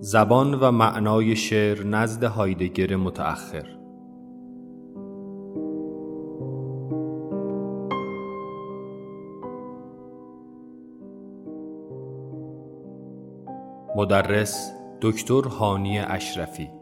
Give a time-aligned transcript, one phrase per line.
[0.00, 3.66] زبان و معنای شعر نزد هایدگر متأخر.
[13.96, 16.79] مدرس دکتر هانی اشرفی.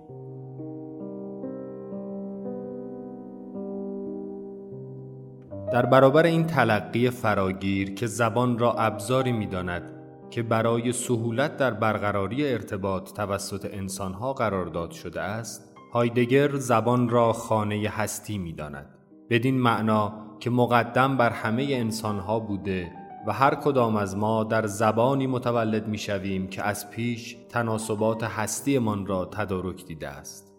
[5.72, 9.82] در برابر این تلقی فراگیر که زبان را ابزاری می‌داند
[10.30, 17.32] که برای سهولت در برقراری ارتباط توسط انسانها قرار داد شده است هایدگر زبان را
[17.32, 18.86] خانه هستی می داند.
[19.30, 22.92] بدین معنا که مقدم بر همه انسانها بوده
[23.26, 29.06] و هر کدام از ما در زبانی متولد می شویم که از پیش تناسبات هستیمان
[29.06, 30.54] را تدارک دیده است.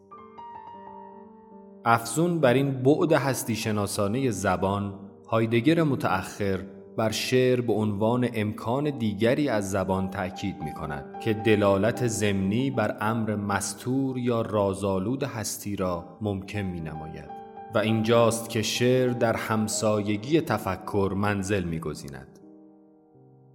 [1.86, 6.60] افزون بر این بعد هستی شناسانه زبان هایدگر متأخر
[6.98, 12.98] بر شعر به عنوان امکان دیگری از زبان تأکید می کند که دلالت زمینی بر
[13.02, 17.30] امر مستور یا رازآلود هستی را ممکن می نماید
[17.76, 22.40] و اینجاست که شعر در همسایگی تفکر منزل می گذیند.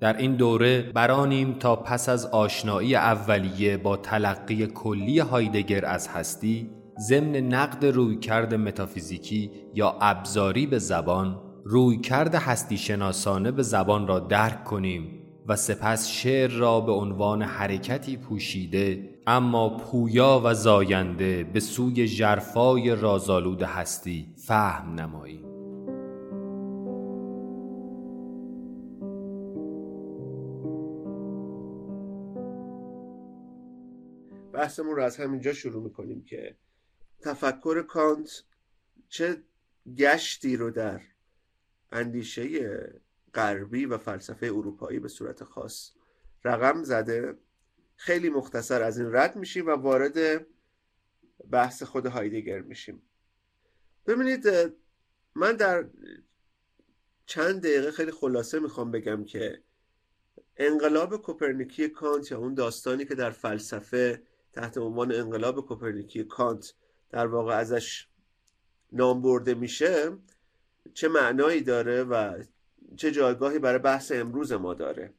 [0.00, 6.70] در این دوره برانیم تا پس از آشنایی اولیه با تلقی کلی هایدگر از هستی
[6.98, 14.20] ضمن نقد رویکرد متافیزیکی یا ابزاری به زبان روی کرد هستی شناسانه به زبان را
[14.20, 21.61] درک کنیم و سپس شعر را به عنوان حرکتی پوشیده اما پویا و زاینده به
[21.61, 25.45] سوی جرفای رازالود هستی فهم نماییم.
[34.53, 36.57] بحثمون رو از همینجا شروع می‌کنیم که
[37.23, 38.42] تفکر کانت
[39.09, 39.37] چه
[39.97, 41.01] گشتی رو در
[41.95, 42.73] اندیشه
[43.34, 45.91] غربی و فلسفه اروپایی به صورت خاص
[46.45, 47.39] رقم زده.
[47.97, 50.47] خیلی مختصر از این رد میشیم و وارد
[51.51, 53.02] بحث خود هایدگر میشیم.
[54.07, 54.46] ببینید
[55.35, 55.89] من در
[57.27, 59.63] چند دقیقه خیلی خلاصه می‌خوام بگم که
[60.57, 66.74] انقلاب کوپرنیکی کانت یا اون داستانی که در فلسفه تحت عنوان انقلاب کوپرنیکی کانت
[67.11, 68.08] در واقع ازش
[68.92, 70.13] نام برده میشه
[70.95, 72.42] چه معنایی داره و
[72.96, 75.14] چه جایگاهی برای بحث امروز ما داره.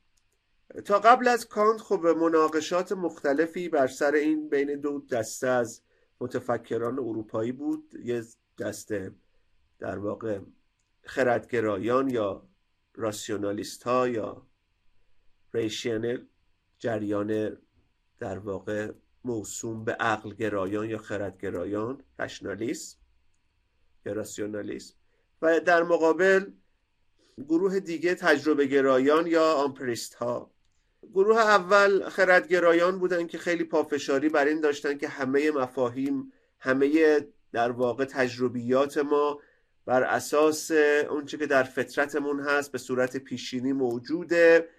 [0.85, 5.81] تا قبل از کانت خب مناقشات مختلفی بر سر این بین دو دسته از
[6.19, 7.93] متفکران اروپایی بود.
[8.03, 8.23] یه
[8.59, 9.15] دسته
[9.79, 10.39] در واقع
[11.03, 12.47] خردگرایان یا
[12.95, 14.47] راسیونالیست ها یا
[15.53, 16.25] ریشینل
[16.79, 17.57] جریان
[18.19, 18.91] در واقع
[19.23, 23.01] موسوم به عقل گرایان یا خردگرایان رشنالیست
[24.05, 24.97] یا راسیونالیست
[25.41, 26.45] و در مقابل
[27.37, 30.51] گروه دیگه تجربه گرایان یا آمپریست ها
[31.13, 37.19] گروه اول خردگرایان بودن که خیلی پافشاری بر این داشتن که همه مفاهیم همه
[37.51, 39.39] در واقع تجربیات ما
[39.85, 40.71] بر اساس
[41.09, 44.69] اونچه که در فطرتمون هست به صورت پیشینی موجوده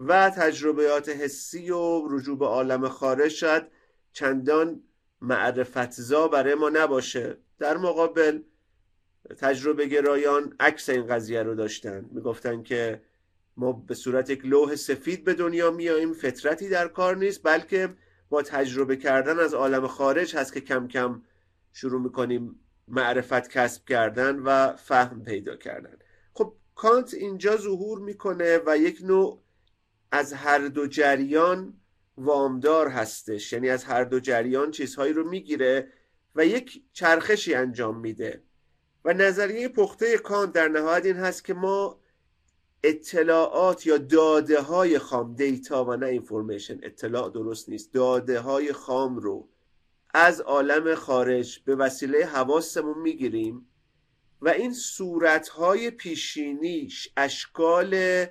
[0.00, 3.66] و تجربیات حسی و رجوع به عالم خارج شد
[4.12, 4.82] چندان
[5.20, 7.38] معرفتزا برای ما نباشه.
[7.58, 8.42] در مقابل
[9.38, 12.08] تجربه گرایان عکس این قضیه رو داشتن.
[12.10, 13.02] می‌گفتن که
[13.56, 17.94] ما به صورت یک لوح سفید به دنیا میاییم فطرتی در کار نیست بلکه
[18.28, 21.22] با تجربه کردن از عالم خارج هست که کم کم
[21.72, 25.98] شروع می‌کنیم معرفت کسب کردن و فهم پیدا کردن.
[26.32, 29.42] خب کانت اینجا ظهور می‌کنه و یک نوع
[30.12, 31.74] از هر دو جریان
[32.16, 33.52] وامدار هستش.
[33.52, 35.88] یعنی از هر دو جریان چیزهایی رو می‌گیره
[36.34, 38.42] و یک چرخشی انجام میده.
[39.04, 42.00] و نظریه پخته کانت در نهایت این هست که ما
[42.82, 47.92] اطلاعات یا داده های خام دیتا و نه اینفورمیشن اطلاع درست نیست.
[47.92, 49.48] داده های خام رو
[50.14, 53.68] از عالم خارج به وسیله حواسمون می‌گیریم
[54.40, 58.24] و این صورت های پیشینیش اشکال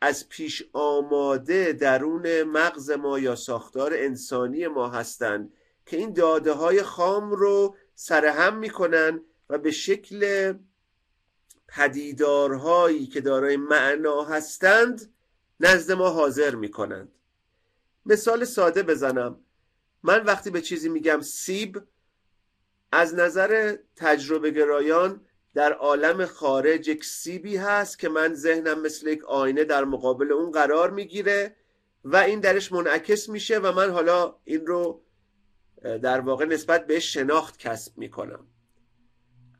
[0.00, 5.52] از پیش آماده درون مغز ما یا ساختار انسانی ما هستند
[5.86, 9.20] که این داده های خام رو سرهم می‌کنن
[9.50, 10.54] و به شکل
[11.68, 15.14] پدیدارهایی که دارای معنا هستند
[15.60, 17.12] نزد ما حاضر می کنند
[18.06, 19.40] مثال ساده بزنم.
[20.02, 21.82] من وقتی به چیزی میگم سیب
[22.92, 29.24] از نظر تجربه گرایان در عالم خارج یک سیبی هست که من ذهنم مثل یک
[29.24, 31.56] آینه در مقابل اون قرار می‌گیره
[32.04, 35.02] و این درش منعکس میشه و من حالا این رو
[35.82, 38.46] در واقع نسبت به شناخت کسب می‌کنم.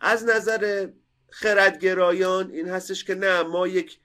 [0.01, 0.89] از نظر
[1.31, 3.99] خردگرایان این هستش که نه ما یک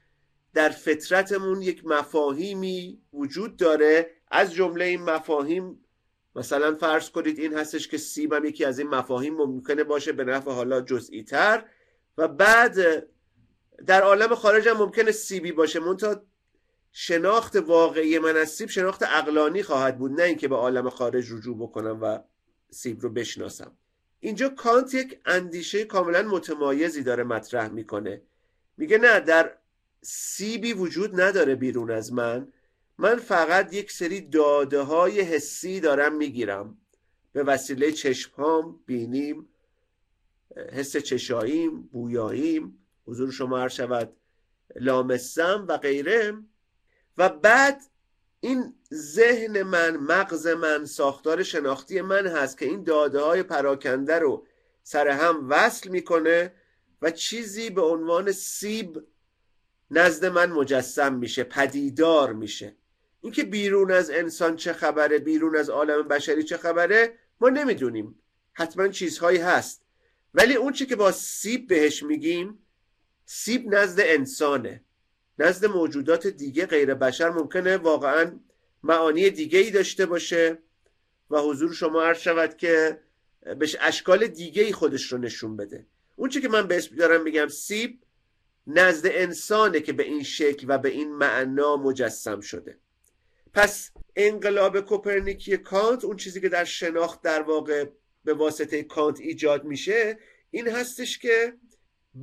[0.53, 4.11] در فطرتمون یک مفاهیمی وجود داره.
[4.31, 5.85] از جمله این مفاهیم
[6.35, 10.23] مثلا فرض کنید این هستش که سیب هم یکی از این مفاهیم ممکنه باشه به
[10.23, 11.65] نفع حالا جزئی تر
[12.17, 13.07] و بعد
[13.85, 15.79] در عالم خارج هم ممکنه سیبی باشه.
[15.79, 16.21] منتها
[16.91, 21.57] شناخت واقعی من از سیب شناخت اقلانی خواهد بود نه اینکه به عالم خارج رجوع
[21.57, 22.19] بکنم و
[22.69, 23.77] سیب رو بشناسم.
[24.25, 28.21] اینجا کانت یک اندیشه کاملا متمایزی داره مطرح می‌کنه.
[28.77, 29.57] میگه نه در
[30.01, 32.47] سیبی وجود نداره بیرون از من.
[32.97, 36.77] من فقط یک سری داده های حسی دارم می‌گیرم.
[37.33, 39.49] به وسیله چشمهام بینیم
[40.73, 44.15] حس چشاییم بویاییم حضور شما هر شود
[44.75, 46.33] لامسم و غیره.
[47.17, 47.81] و بعد
[48.45, 54.45] این ذهن من مغز من ساختار شناختی من هست که این داده های پراکنده رو
[54.83, 56.53] سر هم وصل می‌کنه
[57.01, 59.03] و چیزی به عنوان سیب
[59.91, 62.75] نزد من مجسم میشه پدیدار میشه.
[63.21, 68.19] اینکه بیرون از انسان چه خبره بیرون از عالم بشری چه خبره ما نمی‌دونیم.
[68.53, 69.81] حتما چیزهایی هست.
[70.33, 72.59] ولی اون چی که با سیب بهش میگیم
[73.25, 74.84] سیب نزد انسانه.
[75.39, 78.39] نزد موجودات دیگه غیر بشر ممکنه واقعا
[78.83, 80.57] معانی دیگه ای داشته باشه
[81.29, 82.99] و حضور شما عرض شود که
[83.59, 85.85] بهش اشکال دیگه ای خودش رو نشون بده.
[86.15, 87.99] اون چی که من بهش دارم میگم سیب
[88.67, 92.77] نزد انسانه که به این شکل و به این معنا مجسم شده.
[93.53, 97.85] پس انقلاب کوپرنیکی کانت اون چیزی که در شناخت در واقع
[98.23, 100.19] به واسطه کانت ایجاد میشه
[100.51, 101.53] این هستش که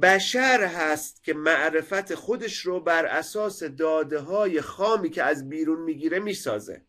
[0.01, 6.19] بشر هست که معرفت خودش رو بر اساس داده های خامی که از بیرون می‌گیره
[6.19, 6.83] می‌سازه.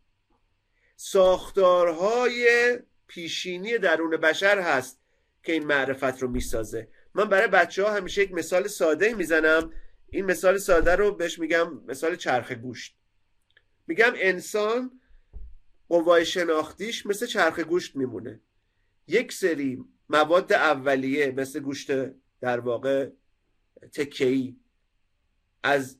[0.95, 4.99] ساختارهای پیشینی درون بشر هست
[5.43, 6.87] که این معرفت رو می‌سازه.
[7.13, 9.71] من برای بچه ها همیشه یک مثال ساده می‌زنم.
[10.09, 12.95] این مثال ساده رو بهش میگم مثال چرخ گوشت.
[13.87, 14.99] میگم انسان
[15.89, 18.41] قوای شناختیش مثل چرخ گوشت میمونه.
[19.07, 21.91] یک سری مواد اولیه مثل گوشت
[22.43, 23.09] در واقع
[23.93, 24.55] تکهی
[25.63, 25.97] از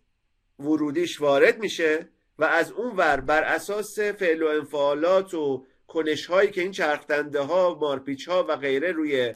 [0.59, 6.51] ورودیش وارد میشه و از اون ور بر اساس فعل و انفعالات و کنش هایی
[6.51, 9.35] که این چرخدنده ها مارپیچ ها و غیره روی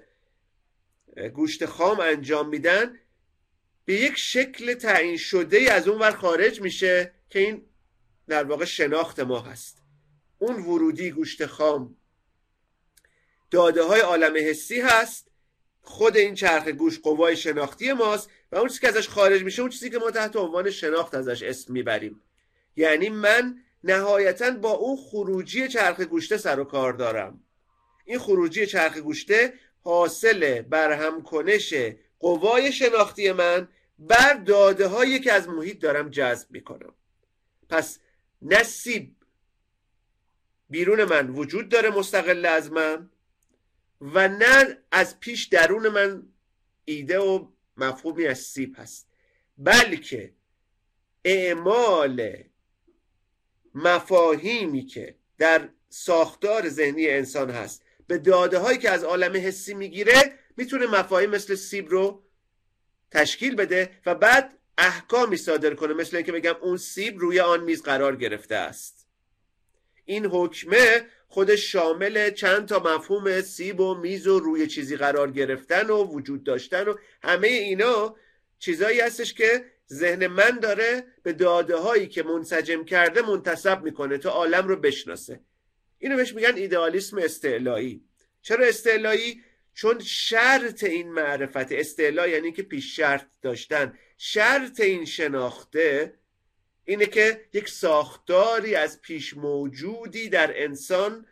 [1.33, 2.99] گوشت خام انجام میدن
[3.85, 7.65] به یک شکل تعیین شده از اون ور خارج میشه که این
[8.27, 9.81] در واقع شناخت ما هست.
[10.39, 11.95] اون ورودی گوشت خام
[13.51, 15.26] داده های عالم حسی هست
[15.87, 19.71] خود این چرخ گوش قوای شناختی ماست و اون چیزی که ازش خارج میشه اون
[19.71, 22.21] چیزی که ما تحت عنوان شناخت ازش اسم می‌بریم.
[22.75, 27.43] یعنی من نهایتا با اون خروجی چرخ گوشته سر و کار دارم.
[28.05, 29.53] این خروجی چرخ گوشته
[29.83, 31.73] حاصل برهم کنش
[32.19, 33.67] قوای شناختی من
[33.99, 36.93] بر داده هایی که از محیط دارم جذب می‌کنم.
[37.69, 37.99] پس
[38.41, 39.15] نصیب
[40.69, 43.09] بیرون من وجود داره مستقل از من.
[44.01, 46.23] و نه از پیش درون من
[46.85, 47.47] ایده و
[47.77, 49.07] مفهومی از سیب هست.
[49.57, 50.33] بلکه
[51.25, 52.43] اعمال
[53.75, 60.39] مفاهیمی که در ساختار ذهنی انسان هست به داده هایی که از عالم حسی می‌گیره
[60.57, 62.23] می‌تونه مفاهیم مثل سیب رو
[63.11, 65.93] تشکیل بده و بعد احکامی صادر کنه.
[65.93, 69.07] مثل اینکه بگم اون سیب روی آن میز قرار گرفته است.
[70.05, 75.89] این حکمه خودش شامل چند تا مفهوم سیب و میز و روی چیزی قرار گرفتن
[75.89, 78.15] و وجود داشتن و همه اینا
[78.59, 84.29] چیزایی هستش که ذهن من داره به داده هایی که منسجم کرده منتصب می‌کنه تا
[84.29, 85.39] عالم رو بشناسه.
[85.99, 88.03] اینو بهش میگن ایدئالیسم استعلایی.
[88.41, 89.41] چرا استعلایی؟
[89.73, 93.97] چون شرط این معرفت استعلا یعنی که پیش شرط داشتن.
[94.17, 96.13] شرط این شناخته
[96.89, 101.25] اینه که یک ساختاری از پیش موجودی در انسان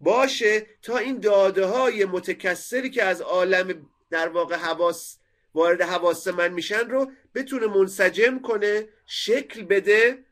[0.00, 5.18] باشه تا این داده های متکثری که از عالم در واقع حواس
[5.54, 10.24] وارد حواس من میشن رو بتونه منسجم کنه شکل بده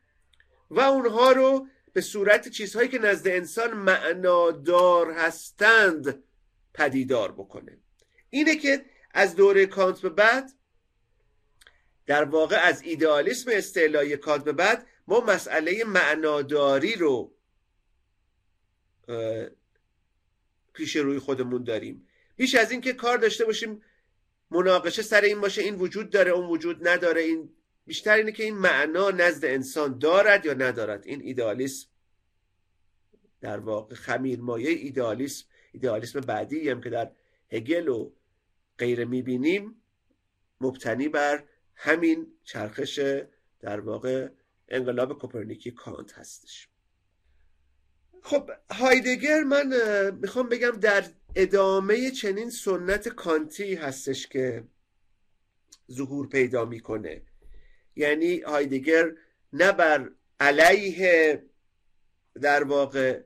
[0.69, 6.23] و اونها رو به صورت چیزهایی که نزد انسان معنادار هستند
[6.73, 7.77] پدیدار بکنه.
[8.29, 10.51] اینه که از دوره کانت به بعد
[12.11, 17.33] در واقع از ایدئالیسم استعلای کانت به بعد ما مسئله معناداری رو
[20.73, 22.07] پیش روی خودمون داریم.
[22.35, 23.81] بیش از این که کار داشته باشیم
[24.49, 27.21] مناقشه سر این باشه این وجود داره اون وجود نداره.
[27.21, 27.49] این
[27.85, 31.05] بیشتر اینه که این معنا نزد انسان دارد یا ندارد.
[31.07, 31.87] این ایدئالیسم
[33.41, 37.11] در واقع خمیر مایه ایدئالیسم ایدئالیسم بعدی هم که در
[37.51, 38.11] هگل و
[38.77, 39.81] غیره می‌بینیم
[40.61, 41.43] مبتنی بر
[41.83, 42.99] همین چرخش
[43.59, 44.29] در واقع
[44.69, 46.67] انقلاب کوپرنیکی کانت هستش.
[48.23, 49.69] خب هایدگر من
[50.11, 54.63] می‌خوام بگم در ادامه چنین سنت کانتی هستش که
[55.91, 57.21] ظهور پیدا می‌کنه.
[57.95, 59.11] یعنی هایدگر
[59.53, 61.43] نه بر علیه
[62.41, 63.21] در واقع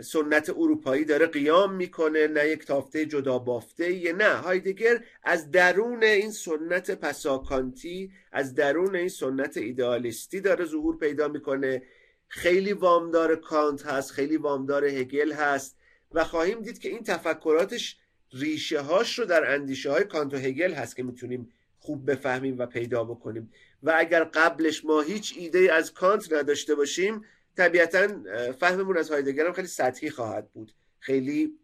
[0.00, 4.34] سنت اروپایی داره قیام می‌کنه نه یک تافته جدا بافته یه نه.
[4.34, 11.82] هایدگر از درون این سنت پساکانتی از درون این سنت ایدئالیستی داره ظهور پیدا می‌کنه.
[12.28, 15.76] خیلی وامدار کانت هست خیلی وامدار هگل هست
[16.12, 17.96] و خواهیم دید که این تفکراتش
[18.32, 22.66] ریشه هاش رو در اندیشه های کانت و هگل هست که می‌تونیم خوب بفهمیم و
[22.66, 23.52] پیدا بکنیم.
[23.82, 27.24] و اگر قبلش ما هیچ ایده از کانت نداشته باشیم
[27.56, 28.08] طبیعتا
[28.52, 30.72] فهممون از هایدگر هم خیلی سطحی خواهد بود.
[30.98, 31.58] خیلی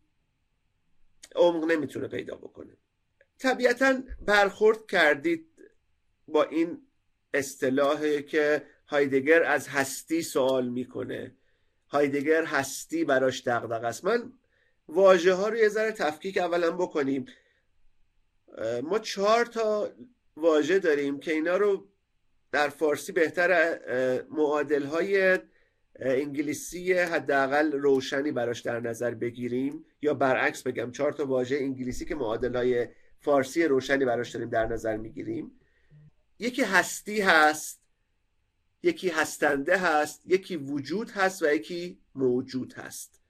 [1.35, 2.77] عمق نمی‌تونه پیدا بکنه.
[3.39, 5.47] طبیعتا برخورد کردید
[6.29, 6.87] با این
[7.35, 11.37] اصطلاحی که هایدگر از هستی سوال می‌کنه.
[11.89, 14.05] هایدگر هستی براش دغدغه است.
[14.05, 14.33] من
[14.89, 17.27] واژه ها رو یه ذره تفکیک اولا بکنیم.
[18.83, 19.93] ما چهار تا
[20.37, 21.89] واژه داریم که اینا رو
[22.53, 23.51] در فارسی بهتر
[24.31, 25.39] معادل های
[25.97, 32.15] انگلیسی حداقل روشنی براش در نظر بگیریم یا برعکس بگم چهار تا واژه انگلیسی که
[32.15, 32.89] معادل های
[33.21, 35.51] فارسی روشنی براش داریم در نظر می‌گیریم.
[36.39, 37.83] یکی هستی هست
[38.83, 43.21] یکی هستنده هست یکی وجود هست و یکی موجود هست.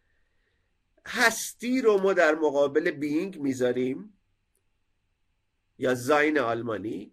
[1.07, 4.19] هستی رو ما در مقابل being می‌ذاریم
[5.79, 7.13] یا Sein آلمانی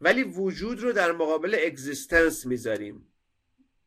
[0.00, 3.11] ولی وجود رو در مقابل existence می‌ذاریم.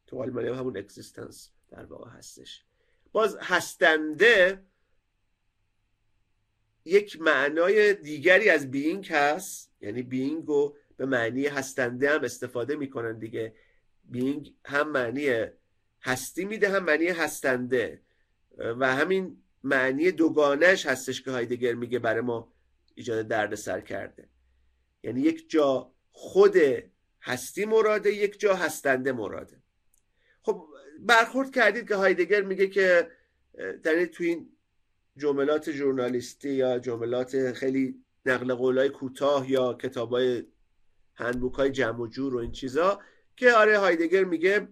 [0.08, 2.64] تو آلمانی همون Existenz در واقع هستش.
[3.12, 4.64] باز هستنده
[6.86, 9.72] یک معنای دیگری از بینگ هست.
[9.82, 13.56] یعنی بینگ رو به معنی هستنده هم استفاده می‌کنن دیگه.
[14.04, 15.46] بینگ هم معنی
[16.02, 18.02] هستی میده هم معنی هستنده.
[18.58, 22.54] و همین معنی دوگانش هستش که هایدگر میگه برای ما
[22.96, 24.30] ایجاد درد سر کرده.
[25.04, 26.56] یعنی یک جا خود
[27.22, 29.62] هستی مراده یک جا هستنده مراده.
[30.46, 30.68] خب
[31.00, 33.12] برخورد کردید که هایدگر میگه که
[33.84, 34.50] در تو این
[35.18, 40.44] جملات ژورنالیستی یا جملات خیلی نقل قولای کوتاه یا کتابای
[41.16, 43.00] هندبوک های جمع و جور و این چیزا
[43.36, 44.68] که آره هایدگر میگه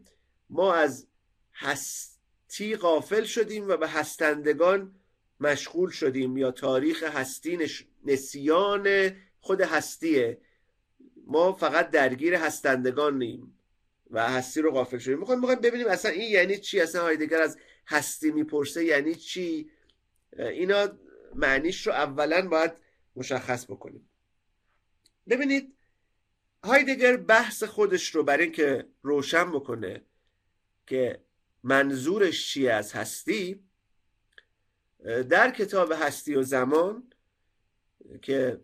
[0.50, 1.08] ما از
[1.54, 4.96] هستی غافل شدیم و به هستندگان
[5.40, 7.60] مشغول شدیم یا تاریخ هستی
[8.06, 10.42] نسیان خود هستیه.
[11.28, 13.60] ما فقط درگیر هستندگان نیم
[14.12, 15.20] و هستی رو غافل شدیم.
[15.20, 17.58] می‌خوایم می‌خوایم ببینیم اصلا این یعنی چی؟ اصلا هایدگر از
[17.88, 19.70] هستی می‌پرسه یعنی چی؟
[20.38, 20.88] اینا
[21.36, 22.72] معنیش رو اولا باید
[23.16, 24.10] مشخص بکنیم.
[25.30, 25.74] ببینید
[26.64, 30.02] هایدگر بحث خودش رو برای اینکه روشن بکنه
[30.88, 31.22] که
[31.64, 33.64] منظورش چیه از هستی
[35.30, 37.04] در کتاب هستی و زمان
[38.22, 38.62] که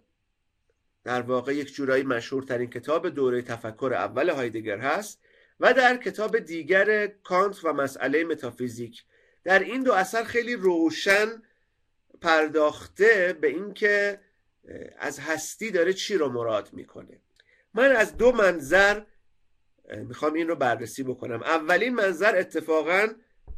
[1.04, 5.22] در واقع یک جورایی مشهورترین کتاب دوره تفکر اول هایدگر هست
[5.60, 9.04] و در کتاب دیگر کانت و مسئله متافیزیک.
[9.44, 11.44] در این دو اثر خیلی روشن
[12.22, 14.20] پرداخته به اینکه
[14.98, 17.20] از هستی داره چی رو مراد می‌کنه.
[17.74, 19.02] من از دو منظر
[19.96, 21.44] می‌خوام این رو بررسی بکنم.
[21.44, 23.08] اولین منظر اتفاقا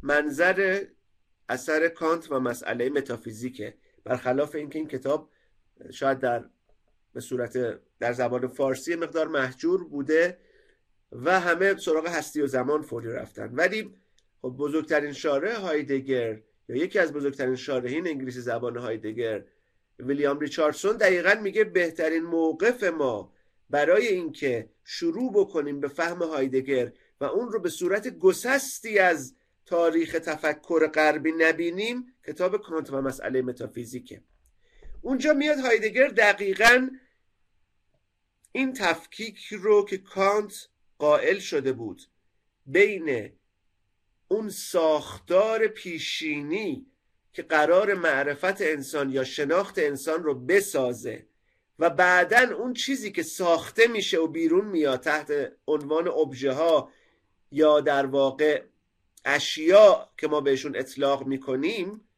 [0.02, 0.84] منظر
[1.48, 3.74] اثر کانت و مسئله متافیزیکه.
[4.04, 5.30] برخلاف اینکه این کتاب
[5.90, 6.44] شاید در
[7.12, 10.38] به صورت در زبان فارسی مقدار محجور بوده
[11.12, 13.50] و همه سراغ هستی و زمان فوری رفتن.
[13.54, 13.94] ولی
[14.42, 19.44] خب بزرگترین شارع هایدگر یا یکی از بزرگترین شارحین انگلیسی زبان هایدگر
[19.98, 23.32] ویلیام ریچاردسون دقیقا میگه بهترین موقف ما
[23.70, 29.34] برای اینکه شروع بکنیم به فهم هایدگر و اون رو به صورت گسستی از
[29.66, 34.22] تاریخ تفکر غربی نبینیم کتاب کانت و مسئله متافیزیکه.
[35.02, 36.90] اونجا میاد هایدگر دقیقا
[38.52, 40.68] این تفکیک رو که کانت
[41.02, 42.02] قائل شده بود
[42.66, 43.32] بین
[44.28, 46.86] اون ساختار پیشینی
[47.32, 51.26] که قرار معرفت انسان یا شناخت انسان رو بسازه
[51.78, 56.90] و بعدا اون چیزی که ساخته میشه و بیرون میاد تحت عنوان ابژه ها
[57.50, 58.62] یا در واقع
[59.24, 62.08] اشیا که ما بهشون اطلاق می‌کنیم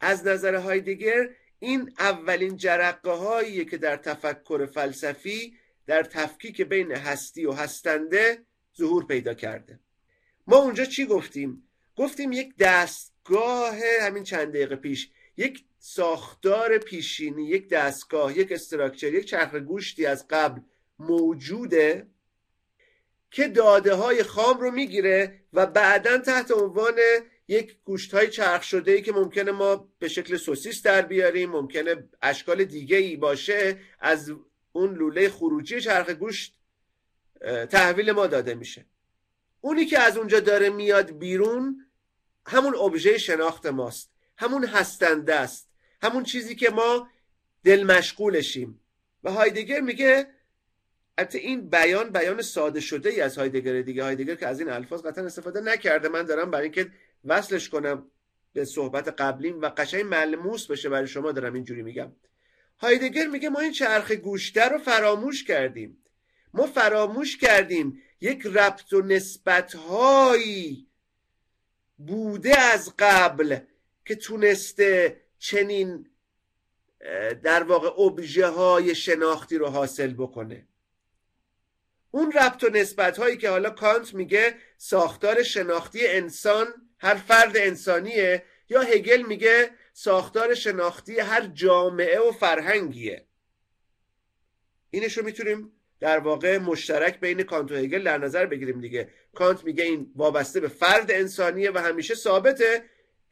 [0.00, 5.59] از نظر هایدگر این اولین جرقه هایی که در تفکر فلسفی
[5.90, 8.38] در تفکیک بین هستی و هستنده
[8.78, 9.80] ظهور پیدا کرده
[10.46, 17.68] ما اونجا چی گفتیم؟ گفتیم یک دستگاه همین چند دقیقه پیش یک ساختار پیشینی یک
[17.68, 20.60] دستگاه یک استراکچر یک چرخ گوشتی از قبل
[20.98, 22.06] موجوده
[23.30, 26.94] که داده های خام رو می‌گیره و بعدا تحت عنوان
[27.48, 32.08] یک گوشت های چرخ شده ای که ممکنه ما به شکل سوسیس در بیاریم ممکنه
[32.22, 34.32] اشکال دیگه ای باشه از
[34.72, 36.54] اون لوله خروجی چرخ گوشت
[37.70, 38.86] تحویل ما داده میشه.
[39.60, 41.86] اونی که از اونجا داره میاد بیرون
[42.46, 45.68] همون ابژه شناخت ماست همون هستنده است
[46.02, 47.08] همون چیزی که ما
[47.64, 48.80] دل مشغولشیم.
[49.24, 50.26] و هایدگر میگه
[51.18, 54.02] البته این بیان بیان ساده شده ای از هایدگر دیگه.
[54.02, 56.08] هایدگر که از این الفاظ قطعا استفاده نکرده.
[56.08, 56.92] من دارم برای اینکه
[57.24, 58.10] وصلش کنم
[58.52, 62.12] به صحبت قبلیم و قشنگ ملموس بشه برای شما دارم اینجوری میگم.
[62.80, 66.04] هایدگر میگه ما این چرخ گوشته رو فراموش کردیم.
[66.54, 70.86] ما فراموش کردیم یک ربط و نسبت هایی
[71.98, 73.58] بوده از قبل
[74.04, 76.06] که تونسته چنین
[77.42, 80.66] در واقع ابژه های شناختی رو حاصل بکنه.
[82.10, 86.66] اون ربط و نسبت هایی که حالا کانت میگه ساختار شناختی انسان
[86.98, 93.26] هر فرد انسانیه یا هگل میگه ساختار شناختی هر جامعه و فرهنگیه.
[94.90, 99.10] اینش رو می‌تونیم در واقع مشترک بین کانت و هگل در نظر بگیریم دیگه.
[99.34, 102.84] کانت میگه این وابسته به فرد انسانیه و همیشه ثابته.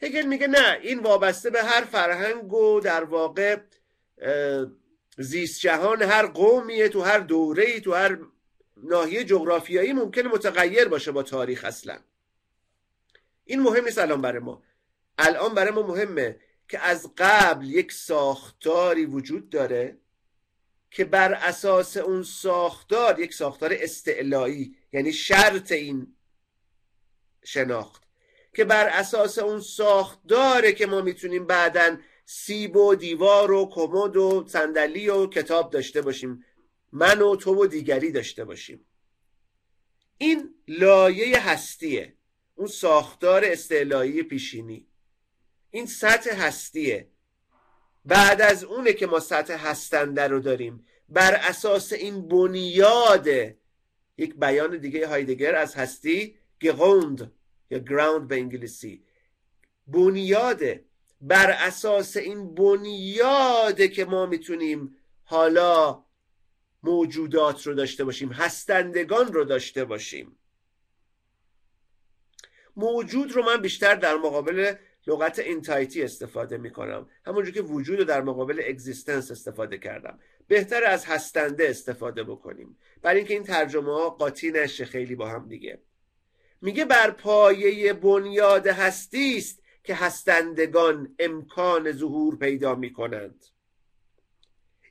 [0.02, 3.56] هگل میگه نه این وابسته به هر فرهنگ و در واقع
[5.18, 8.18] زیست جهان هر قومیه تو هر دوره تو هر
[8.76, 11.98] ناحیه جغرافیایی ممکنه متغیر باشه با تاریخ اصلا.
[13.44, 14.62] این مهم نیست الان برای ما.
[15.18, 16.40] الان برای ما مهمه.
[16.68, 19.98] که از قبل یک ساختاری وجود داره
[20.90, 26.16] که بر اساس اون ساختار یک ساختار استعلایی یعنی شرط این
[27.44, 28.02] شناخت
[28.54, 34.44] که بر اساس اون ساختاره که ما می‌تونیم بعدا سیب و دیوار و کمد و
[34.48, 36.44] صندلی و کتاب داشته باشیم
[36.92, 38.84] من و تو و دیگری داشته باشیم.
[40.18, 42.14] این لایه هستیه
[42.54, 44.87] اون ساختار استعلایی پیشینی.
[45.70, 47.08] این سطح هستیه.
[48.04, 50.86] بعد از اونه که ما سطح هستنده رو داریم.
[51.08, 53.26] بر اساس این بنیاد
[54.18, 57.32] یک بیان دیگه هایدگر از هستی گروند
[57.70, 59.04] یا گراوند به انگلیسی.
[59.86, 60.84] بنیاده
[61.20, 66.04] بر اساس این بنیاده که ما می‌تونیم حالا
[66.82, 70.36] موجودات رو داشته باشیم هستندگان رو داشته باشیم.
[72.76, 74.74] موجود رو من بیشتر در مقابل
[75.08, 77.08] لغت انتایتی استفاده می‌کنم.
[77.26, 80.18] همونجور که وجود رو در مقابل اگزیستنس استفاده کردم.
[80.48, 82.78] بهتر از هستنده استفاده بکنیم.
[83.02, 85.78] برای اینکه این ترجمه ها قاطی نشه خیلی با هم دیگه.
[86.62, 93.44] میگه بر پایه بنیاد هستی است که هستندگان امکان ظهور پیدا می‌کنند.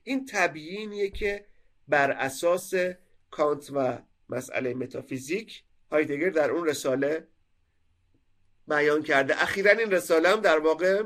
[0.03, 1.45] این تبیینیه که
[1.87, 2.73] بر اساس
[3.31, 3.97] کانت و
[4.29, 7.27] مسئله متافیزیک هایدگر در اون رساله
[8.67, 9.43] بیان کرده.
[9.43, 11.03] اخیرا این رساله هم در واقع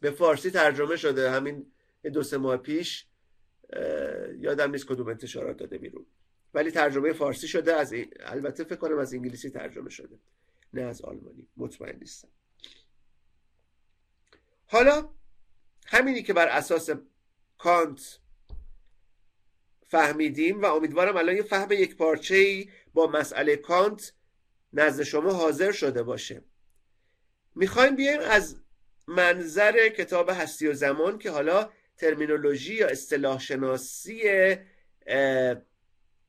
[0.00, 1.30] به فارسی ترجمه شده.
[1.30, 1.72] همین
[2.12, 3.06] دو سه ماه پیش
[4.38, 6.06] یادم نیست کدوم انتشارات داده بیرون.
[6.54, 7.74] ولی ترجمه فارسی شده.
[7.74, 10.18] از البته فکر کنم از انگلیسی ترجمه شده.
[10.74, 11.48] نه از آلمانی.
[11.56, 12.28] مطمئن نیستم.
[14.66, 15.08] حالا
[15.86, 16.90] همینی که بر اساس
[17.58, 18.18] کانت
[19.88, 24.12] فهمیدیم و امیدوارم الان یه فهم یک پارچه ای با مسئله کانت
[24.72, 26.42] نزد شما حاضر شده باشه.
[27.54, 28.56] می‌خوایم بیایم از
[29.06, 34.22] منظر کتاب هستی و زمان که حالا ترمینولوژی یا اصطلاح شناسی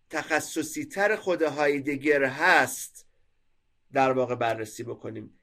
[0.10, 3.08] تخصصی تر خود هایدگر هست
[3.94, 5.40] در واقع بررسی بکنیم.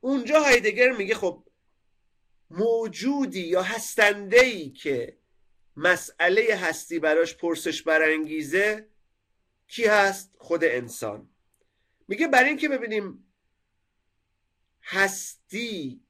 [0.00, 1.44] اونجا هایدگر میگه خب
[2.50, 5.18] موجودی یا هستنده ای که
[5.76, 8.88] مسئله هستی براش پرسش برانگیزه
[9.68, 11.30] کی هست؟ خود انسان.
[12.08, 13.24] میگه برای اینکه ببینیم
[14.82, 16.02] هستی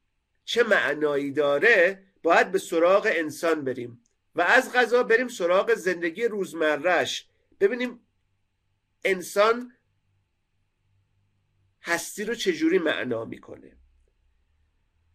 [0.43, 4.03] چه معنایی داره باید به سراغ انسان بریم
[4.35, 7.27] و از غذا بریم سراغ زندگی روزمرهش
[7.59, 7.99] ببینیم
[9.03, 9.73] انسان
[11.81, 13.77] هستی رو چجوری معنا می‌کنه.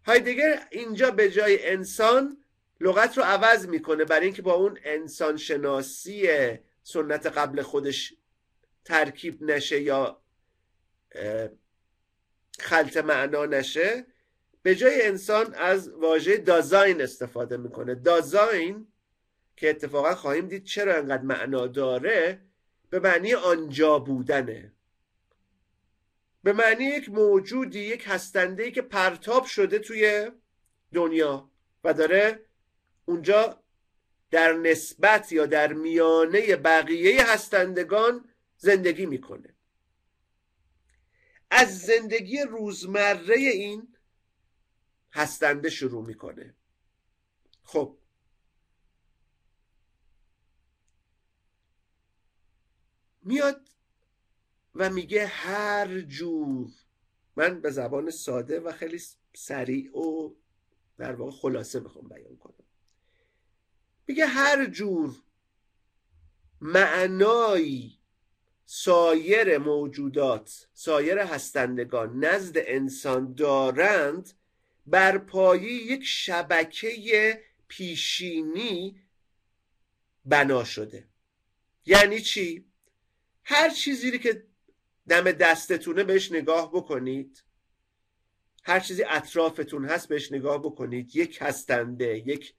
[0.06, 2.44] هایدگر اینجا به جای انسان
[2.80, 6.28] لغت رو عوض می‌کنه برای اینکه با اون انسان شناسی
[6.82, 8.14] سنت قبل خودش
[8.84, 10.23] ترکیب نشه یا
[12.58, 14.06] خلط معنا نشه
[14.62, 17.94] به جای انسان از واژه دازاین استفاده می‌کنه.
[17.94, 18.86] دازاین
[19.56, 22.40] که اتفاقا خواهیم دید چرا انقدر معنا داره
[22.90, 24.72] به معنی آنجا بودنه.
[26.42, 30.30] به معنی یک موجودی یک هستنده که پرتاب شده توی
[30.92, 31.50] دنیا
[31.84, 32.40] و داره
[33.04, 33.62] اونجا
[34.30, 39.53] در نسبت یا در میانه بقیه هستندگان زندگی می‌کنه.
[41.56, 43.96] از زندگی روزمره این
[45.12, 46.54] هستنده شروع می‌کنه.
[47.62, 47.98] خب.
[53.22, 53.68] میاد
[54.74, 56.70] و میگه هر جور.
[57.36, 59.02] من به زبان ساده و خیلی
[59.34, 60.34] سریع و
[60.98, 62.64] در واقع خلاصه می‌خوام بیان کنم.
[64.06, 65.22] میگه هر جور
[66.60, 67.98] معنایی
[68.66, 74.32] سایر موجودات سایر هستندگان نزد انسان دارند
[74.86, 79.00] بر پایه یک شبکه پیشینی
[80.24, 81.08] بنا شده.
[81.86, 82.64] یعنی چی؟
[83.44, 84.46] هر چیزی که
[85.08, 87.44] دم دستتونه بهش نگاه بکنید
[88.64, 92.54] هر چیزی اطرافتون هست بهش نگاه بکنید یک هستنده یک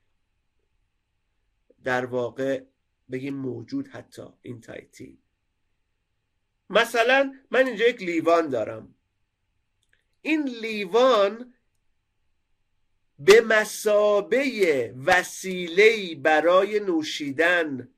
[1.84, 2.64] در واقع
[3.12, 5.25] بگیم موجود حتی این تایتی
[6.70, 8.96] مثلا من اینجا یک لیوان دارم.
[10.22, 11.54] این لیوان
[13.20, 17.90] به مسابه وسیله برای نوشیدن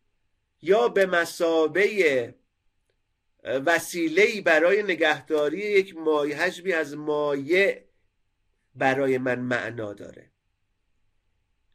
[0.62, 2.34] یا به مسابه
[3.44, 7.84] وسیله برای نگهداری یک مایه حجمی از مایع
[8.76, 10.32] برای من معنا داره.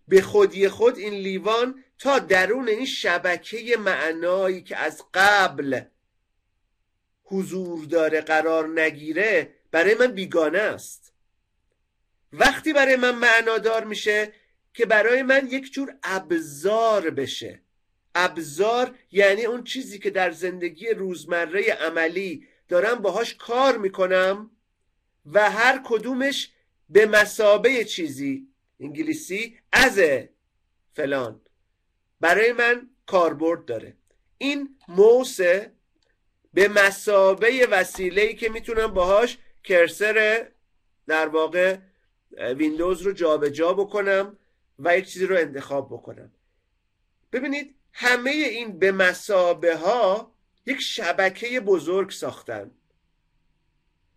[0.09, 5.81] به خودی خود این لیوان تا درون این شبکه معنایی که از قبل
[7.33, 11.13] حضور داره قرار نگیره برای من بیگانه است.
[12.33, 14.33] وقتی برای من معنادار میشه
[14.75, 17.63] که برای من یک جور ابزار بشه.
[18.15, 24.51] ابزار یعنی اون چیزی که در زندگی روزمره عملی دارم باهاش کار می‌کنم
[25.27, 26.51] و هر کدومش
[26.89, 28.49] به مسابه چیزی
[28.81, 30.01] انگلیسی از
[30.93, 31.41] فلان
[32.21, 33.97] برای من کاربرد داره.
[34.39, 35.73] این موسه
[36.55, 40.49] به مسابه وسیله که می‌تونم باهاش کرسر
[41.07, 41.79] در واقع
[42.39, 44.39] ویندوز رو جابجا جا بکنم
[44.79, 46.33] و یک چیزی رو انتخاب بکنم.
[47.33, 50.33] ببینید همه این به مسابه ها
[50.67, 52.71] یک شبکه بزرگ ساختن.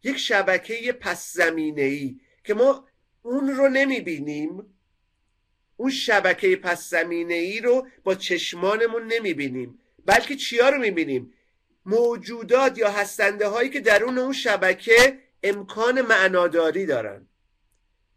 [0.03, 2.87] یک شبکه پس زمینه ای که ما
[3.21, 4.75] اون رو نمی‌بینیم.
[5.77, 9.79] اون شبکه پس زمینه ای رو با چشمانمون نمی‌بینیم.
[10.05, 11.33] بلکه چیا رو می‌بینیم؟
[11.85, 17.27] موجودات یا هستنده هایی که درون اون شبکه امکان معناداری دارن.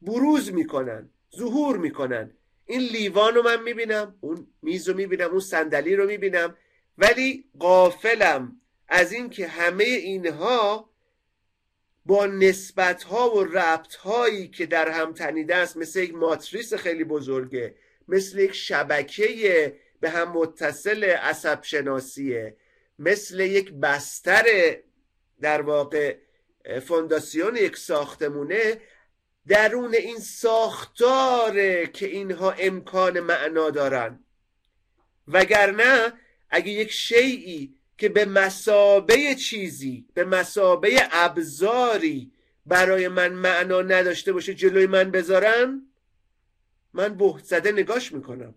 [0.03, 2.31] بروز می‌کنن ظهور می‌کنن.
[2.67, 6.57] این لیوان رو من می‌بینم اون میز رو می‌بینم اون صندلی رو می‌بینم.
[6.99, 10.91] ولی قافلم از اینکه همه اینها
[12.07, 17.05] با نسبت ها و ربط هایی که در هم تنیده است مثل یک ماتریس خیلی
[17.05, 17.75] بزرگه
[18.09, 22.57] مثل یک شبکه به هم متصل عصب شناسیه
[22.99, 24.45] مثل یک بستر
[25.41, 26.17] در واقع
[26.87, 28.81] فونداسیون یک ساختمونه
[29.47, 34.25] درون این ساختاره که اینها امکان معنا دارن.
[35.29, 36.13] وگرنه
[36.51, 42.33] اگه یک شیعی که به مسابه چیزی به مسابه ابزاری
[42.67, 45.83] برای من معنا نداشته باشه جلوی من بذارن
[46.93, 48.55] من بهت زده نگاش می‌کنم.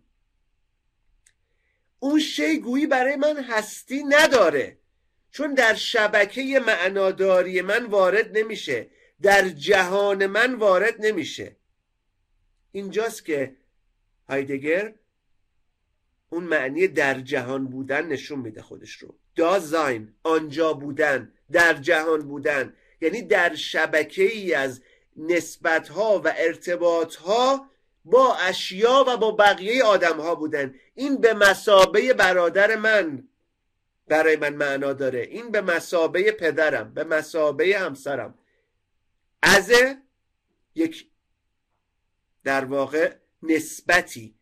[2.03, 4.77] اون شی گویی برای من هستی نداره.
[5.31, 8.89] چون در شبکه معناداری من وارد نمیشه.
[9.21, 11.55] در جهان من وارد نمیشه.
[12.71, 13.55] اینجاست که
[14.29, 14.93] هایدگر
[16.29, 19.15] اون معنی در جهان بودن نشون میده خودش رو.
[19.35, 22.73] دازاین آنجا بودن در جهان بودن.
[23.01, 24.81] یعنی در شبکه ای از
[25.17, 27.70] نسبت ها و ارتباط ها
[28.05, 30.75] با اشیا و با بقیه آدم ها بودن.
[30.95, 33.27] این به مسابه برادر من
[34.07, 35.19] برای من معنا داره.
[35.19, 38.39] این به مسابه پدرم به مسابه همسرم.
[39.43, 39.71] از
[40.75, 41.07] یک
[42.43, 44.35] در واقع نسبتی.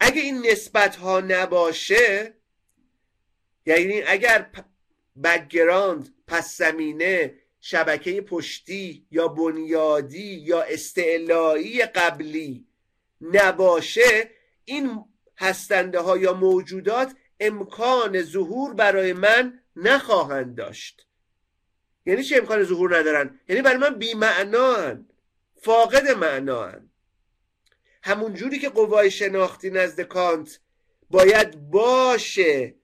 [0.00, 2.34] اگه این نسبت ها نباشه
[3.66, 4.50] یعنی اگر
[5.24, 12.67] بکگراند پس زمینه شبکه پشتی یا بنیادی یا استعلایی قبلی
[13.20, 14.30] نباشه
[14.64, 15.04] این
[15.36, 21.06] هستنده ها یا موجودات امکان ظهور برای من نخواهند داشت.
[22.06, 25.08] یعنی چه امکان ظهور ندارن؟ یعنی برای من بیمعنان
[25.62, 26.90] فاقد معنان
[28.02, 30.60] همون جوری که قوای شناختی نزد کانت
[31.10, 32.74] باید باشه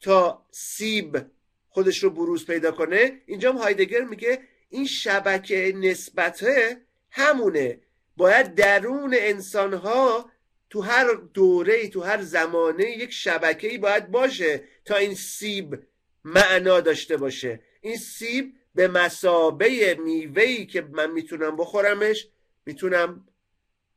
[0.00, 1.26] تا سیب
[1.68, 7.80] خودش رو بروز پیدا کنه اینجا هایدگر میگه این شبکه نسبته همونه.
[8.18, 10.30] باید درون انسان ها
[10.70, 15.82] تو هر دوره تو هر زمانه یک شبکه‌ای باید باشه تا این سیب
[16.24, 17.60] معنا داشته باشه.
[17.80, 22.28] این سیب به مسابه میوهی که من می‌تونم بخورمش
[22.66, 23.28] می‌تونم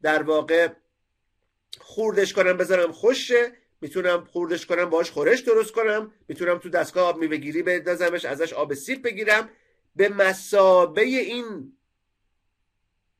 [0.01, 0.69] در واقع
[1.79, 7.17] خوردش کنم بذارم خوشه می‌تونم خوردش کنم باش خورش درست کنم می‌تونم تو دستگاه آب
[7.17, 9.49] میوه گیری بندازمش ازش آب سیب بگیرم.
[9.95, 11.77] به مسابه این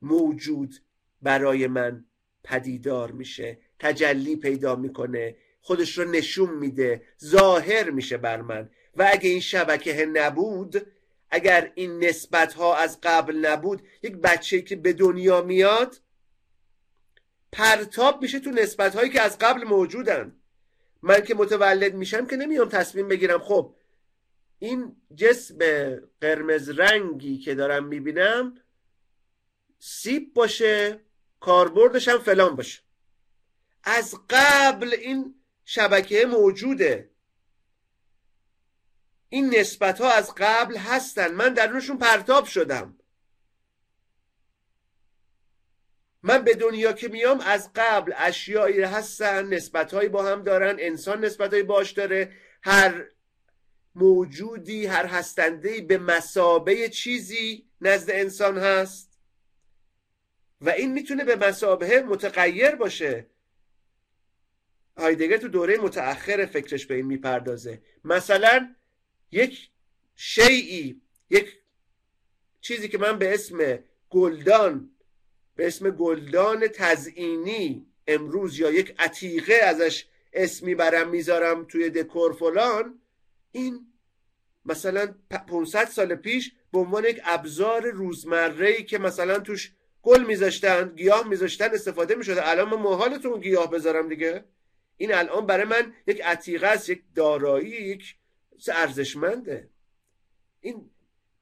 [0.02, 0.76] موجود
[1.22, 2.06] برای من
[2.44, 8.70] پدیدار میشه تجلی پیدا می‌کنه خودش رو نشون میده ظاهر میشه بر من.
[8.96, 10.88] و اگه این شبکه نبود
[11.30, 16.02] اگر این نسبت ها از قبل نبود یک بچه که به دنیا میاد
[17.52, 20.36] پرتاب میشه تو نسبت هایی که از قبل موجودن.
[21.02, 23.40] من که متولد میشم که نمیام تصمیم بگیرم.
[23.40, 23.76] خب
[24.60, 25.58] این جسم
[26.22, 28.56] قرمز رنگی که دارم می‌بینم
[29.80, 31.00] سیب باشه
[31.42, 32.82] کاربردش هم فلان باشه.
[33.84, 37.12] از قبل این شبکه موجوده.
[39.30, 41.32] این نسبت ها از قبل هستن.
[41.32, 42.98] من درونشون پرتاب شدم.
[46.24, 51.26] من به دنیا که میام از قبل اشیایی هستن نسبت هایی با هم دارن انسان
[51.26, 52.36] نسبت هایی باش داره.
[52.64, 53.06] هر
[53.96, 59.11] موجودی هر هستنده به مسابه چیزی نزد انسان هست.
[60.62, 63.28] و این می‌تونه به مسابه متغیر باشه.
[64.98, 67.82] هایدگر تو دوره متأخر فکرش به این می‌پردازه.
[68.04, 68.76] مثلا
[69.32, 69.70] یک
[70.16, 71.58] شیعی یک
[72.62, 74.92] چیزی که من به اسم گلدان
[75.56, 83.02] به اسم گلدان تزئینی امروز یا یک عتیقه ازش اسمی برم می‌ذارم توی دکور فلان
[83.52, 83.88] این
[84.66, 85.16] مثلا
[85.48, 91.70] 500 سال پیش به عنوان یک ابزار روزمره که مثلا توش گل میذاشتن گیاه میذاشتن
[91.74, 92.50] استفاده می‌شده.
[92.50, 94.44] الان من محالتون گیاه بذارم دیگه.
[94.98, 98.16] این الان برای من یک عتیقه است یک دارایی یک
[98.68, 99.70] ارزشمنده.
[100.60, 100.90] این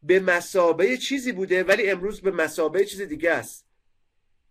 [0.03, 3.65] به مسابه چیزی بوده ولی امروز به مسابه چیز دیگه است.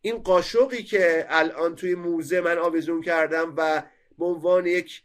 [0.01, 3.83] این قاشقی که الان توی موزه من آویزون کردم و
[4.19, 5.03] به عنوان یک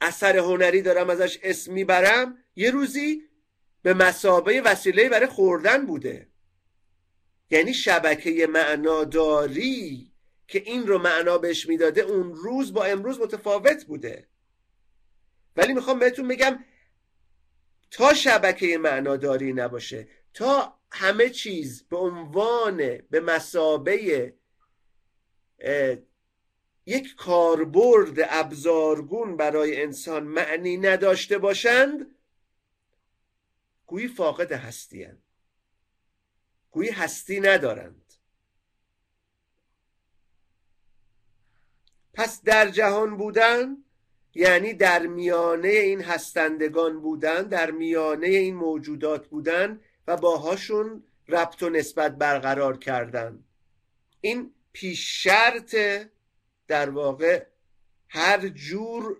[0.00, 3.22] اثر هنری دارم ازش اسم می‌برم یه روزی
[3.82, 6.29] به مسابه وسیله برای خوردن بوده.
[7.50, 10.12] یعنی شبکه معناداری
[10.48, 14.28] که این رو معنا بهش می‌داده اون روز با امروز متفاوت بوده.
[15.56, 16.64] ولی می‌خوام بهتون بگم
[17.90, 22.76] تا شبکه معناداری نباشه تا همه چیز به عنوان
[23.10, 24.34] به مسابه
[26.86, 32.06] یک کاربرد ابزارگون برای انسان معنی نداشته باشند
[33.86, 35.04] گویی فاقد هستی
[36.70, 38.14] گویی هستی ندارند.
[42.14, 43.76] پس در جهان بودن
[44.34, 51.70] یعنی در میانه این هستندگان بودن در میانه این موجودات بودن و باهاشون ربط و
[51.70, 53.44] نسبت برقرار کردن.
[54.20, 55.76] این پیش شرط
[56.68, 57.46] در واقع
[58.08, 59.16] هر جور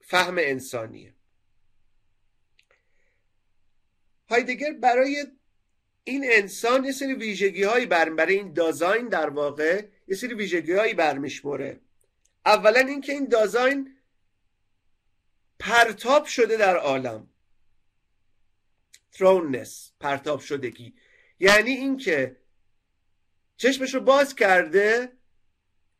[0.00, 1.14] فهم انسانیه.
[4.28, 5.26] هایدگر برای
[6.08, 10.94] این انسان یه سری ویژگی هایی برای این دازاین در واقع یه سری ویژگی هایی
[10.94, 11.80] برمیشموره.
[12.44, 13.96] اولا اینکه این دازاین
[15.58, 17.28] پرتاب شده در عالم.
[19.12, 20.94] تروننس پرتاب شدگی.
[21.40, 22.36] یعنی اینکه
[23.56, 25.12] چشمش رو باز کرده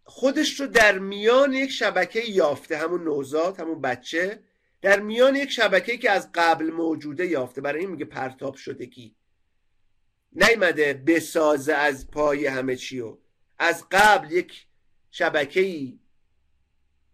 [0.04, 4.42] خودش رو در میان یک شبکه یافته همون نوزاد همون بچه
[4.82, 7.60] در میان یک شبکه که از قبل موجوده یافته.
[7.60, 9.15] برای این میگه پرتاب شدگی.
[10.36, 13.18] نیمده بسازه از پای همه چیو.
[13.58, 14.66] از قبل یک
[15.10, 15.92] شبکه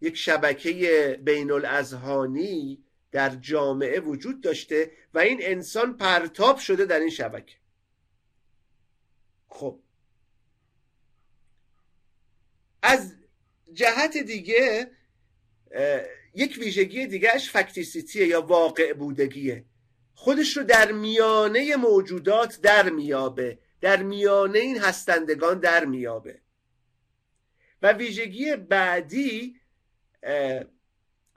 [0.01, 7.09] یک شبکه بین الازهانی در جامعه وجود داشته و این انسان پرتاب شده در این
[7.09, 7.55] شبکه.
[9.47, 9.79] خب.
[12.81, 13.15] از
[13.73, 14.91] جهت دیگه
[16.33, 19.65] یک ویژگی دیگهش فکتیسیتیه یا واقع بودگیه.
[20.15, 23.57] خودش رو در میانه موجودات در میابه.
[23.81, 26.39] در میانه این هستندگان در میابه.
[27.81, 29.55] و ویژگی بعدی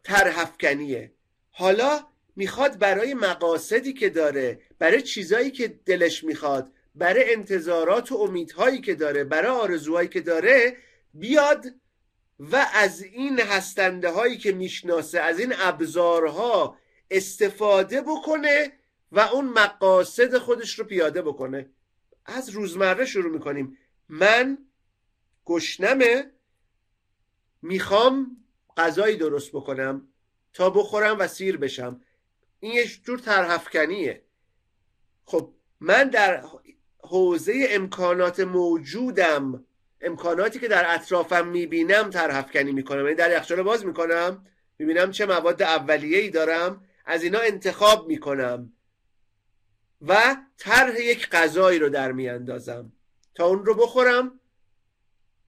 [0.05, 1.13] ترهفکنیه
[1.51, 8.81] حالا می‌خواد برای مقاصدی که داره برای چیزایی که دلش می‌خواد برای انتظارات و امیدهایی
[8.81, 10.77] که داره برای آرزوهایی که داره
[11.15, 11.67] بیاد
[12.39, 16.79] و از این هستنده هایی که می‌شناسه از این ابزارها
[17.11, 18.73] استفاده بکنه
[19.13, 21.71] و اون مقاصد خودش رو پیاده بکنه.
[22.27, 23.79] از روزمره شروع می‌کنیم.
[24.09, 24.59] من
[25.47, 26.31] گشنمه
[27.63, 28.37] می‌خوام
[28.77, 30.09] غذایی درست بکنم
[30.53, 32.01] تا بخورم و سیر بشم.
[32.61, 34.23] این یه جور ترهفکنیه
[35.25, 36.45] خب من در
[36.99, 39.65] حوزه امکانات موجودم.
[40.01, 43.05] امکاناتی که در اطرافم می‌بینم ترهفکنی می‌کنم.
[43.05, 44.47] یعنی در یخچال باز می‌کنم
[44.79, 48.73] می‌بینم چه مواد اولیه ای دارم از اینا انتخاب می‌کنم
[50.01, 52.93] و طرح یک غذایی رو در میاندازم.
[53.35, 54.41] تا اون رو بخورم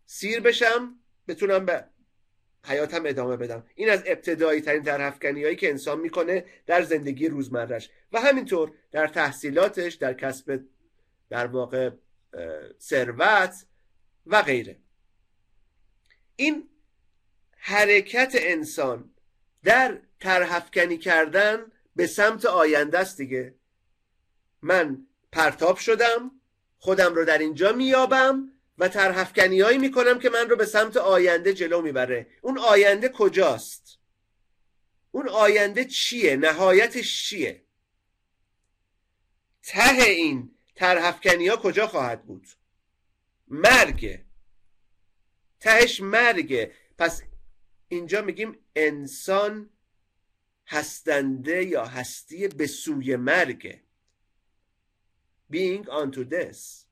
[0.07, 1.85] سیر بشم بتونم به
[2.65, 3.67] حیاتم ادامه بدم.
[3.75, 9.07] این از ابتدایی ترین ترهفکنی هایی که انسان می‌کنه در زندگی روزمرش و همینطور در
[9.07, 10.65] تحصیلاتش در کسب
[11.31, 11.91] در واقع
[12.81, 13.67] ثروت
[14.27, 14.77] و غیره.
[16.37, 16.69] این
[17.57, 19.11] حرکت انسان
[19.65, 23.55] در ترهفکنی کردن به سمت آینده است دیگه.
[24.63, 26.31] من پرتاب شدم
[26.79, 31.55] خودم رو در اینجا میابم و ترهفکنی هایی می‌کنم که من رو به سمت آینده
[31.55, 32.27] جلو می‌بره.
[32.41, 33.99] اون آینده کجاست؟
[35.11, 37.63] اون آینده چیه؟ نهایتش چیه؟
[39.63, 42.47] ته این ترهفکنی ها کجا خواهد بود؟
[43.49, 44.21] مرگ
[45.61, 46.73] تهش مرگه.
[46.99, 47.23] پس
[47.89, 49.71] اینجا میگیم انسان
[50.69, 53.81] هستنده یا هستی به سوی مرگه
[55.53, 56.85] being unto this.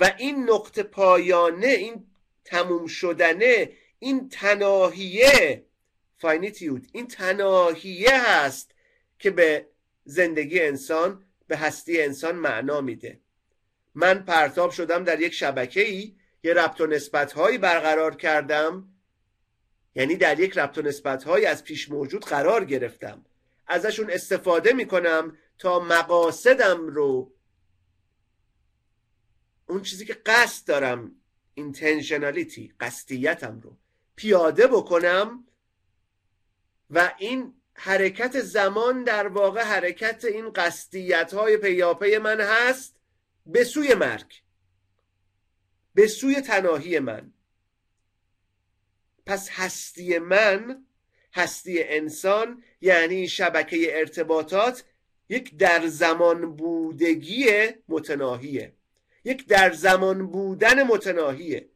[0.00, 2.06] و این نقطه پایانه این
[2.44, 5.64] تموم شدنه این تناهیه
[6.16, 8.74] فاینیتیود این تناهیه هست
[9.18, 9.66] که به
[10.04, 13.20] زندگی انسان به هستی انسان معنا میده.
[13.94, 18.88] من پرتاب شدم در یک شبکه ای یه ربط و نسبت هایی برقرار کردم
[19.98, 23.24] یعنی در یک ربط و نسبت هایی از پیش موجود قرار گرفتم.
[23.66, 27.32] ازشون استفاده می‌کنم تا مقاصدم رو
[29.66, 31.14] اون چیزی که قصد دارم
[31.54, 33.76] اینتنشنالیتی قصدیتم رو
[34.16, 35.44] پیاده بکنم
[36.90, 42.96] و این حرکت زمان در واقع حرکت این قصدیت های پیاپی من هست
[43.46, 44.42] به سوی مرگ
[45.94, 47.32] به سوی تناهی من.
[49.28, 50.84] پس هستی من
[51.34, 54.84] هستی انسان یعنی شبکه ارتباطات
[55.28, 57.46] یک در زمان بودگی
[57.88, 58.72] متناهیه.
[59.24, 61.68] یک در زمان بودن متناهیه.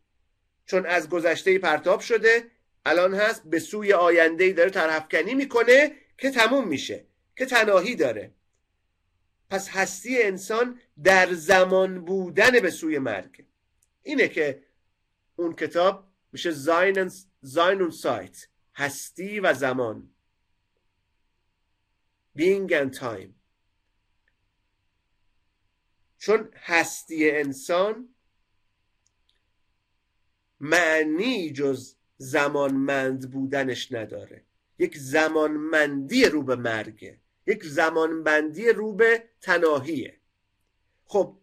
[0.67, 2.45] چون از گذشته پرتاب شده
[2.87, 7.05] الان هست به سوی آینده داره ترهفکنی می‌کنه که تموم میشه
[7.37, 8.31] که تناهی داره.
[9.51, 13.45] پس هستی انسان در زمان بودن به سوی مرگ.
[14.03, 14.63] اینه که
[15.37, 16.51] اون کتاب میشه
[17.43, 20.11] زاین سایت هستی و زمان.
[22.39, 23.31] Being and time.
[26.19, 28.09] چون هستی انسان
[30.61, 34.45] معنی جز زمانمند بودنش نداره.
[34.79, 37.21] یک زمانمندی رو به مرگه.
[37.47, 40.21] یک زمانبندی رو به تناهیه.
[41.05, 41.39] خب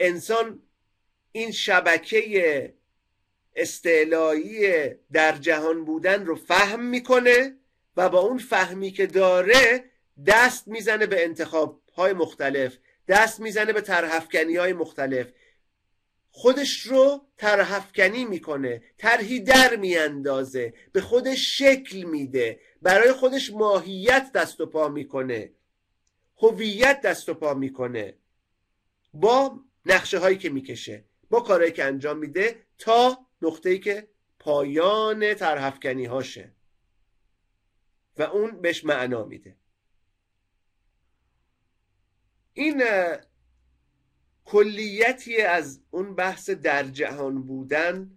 [0.00, 0.62] انسان
[1.32, 2.74] این شبکه
[3.58, 7.56] استعلایی در جهان بودن رو فهم می‌کنه
[7.96, 9.84] و با اون فهمی که داره
[10.26, 15.26] دست می‌زنه به انتخاب های مختلف دست می‌زنه به ترهفکنی های مختلف.
[16.30, 24.60] خودش رو ترهفکنی می‌کنه طرحی در میاندازه به خودش شکل میده برای خودش ماهیت دست
[24.60, 25.50] و پا می‌کنه
[26.36, 28.14] هویت دست و پا می‌کنه.
[29.14, 36.04] با نقشه هایی که می‌کشه با کارهایی که انجام میده تا نقطه‌ای که پایان ترهفکنی
[36.04, 36.52] هاشه
[38.16, 39.56] و اون بهش معنا میده.
[42.52, 42.82] این
[44.44, 48.10] کلیتی از اون بحث در جهان بودن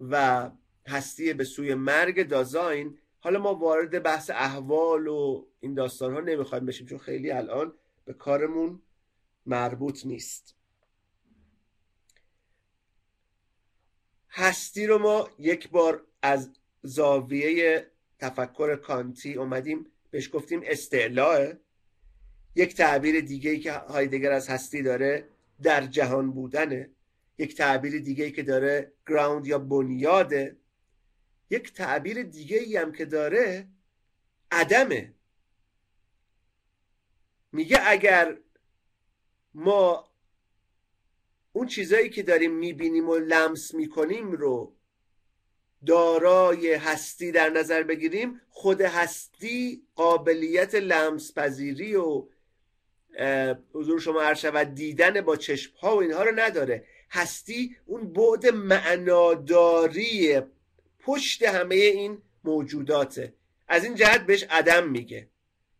[0.00, 0.50] و
[0.86, 6.66] هستی به سوی مرگ دازاین حالا ما وارد بحث احوال و این داستان ها نمی‌خوایم
[6.66, 8.82] بشیم چون خیلی الان به کارمون
[9.46, 10.57] مربوط نیست.
[14.30, 16.50] هستی رو ما یک بار از
[16.82, 17.86] زاویه
[18.18, 21.52] تفکر کانتی اومدیم بهش گفتیم استعلاه
[22.54, 25.28] یک تعبیر دیگه ای که هایدگر از هستی داره
[25.62, 26.90] در جهان بودنه.
[27.38, 30.56] یک تعبیر دیگه ای که داره گراوند یا بنیاده.
[31.50, 33.68] یک تعبیر دیگه ای هم که داره
[34.50, 35.14] عدمه.
[37.52, 38.36] میگه اگر
[39.54, 40.07] ما
[41.58, 44.74] اون چیزایی که داریم می‌بینیم و لمس می‌کنیم رو
[45.86, 52.26] دارای هستی در نظر بگیریم خود هستی قابلیت لمس پذیری و
[53.72, 56.84] حضور شما هر شود دیدن با چشم ها و اینها رو نداره.
[57.10, 60.40] هستی اون بعد معناداری
[61.00, 63.34] پشت همه این موجوداته.
[63.68, 65.28] از این جهت بهش عدم میگه.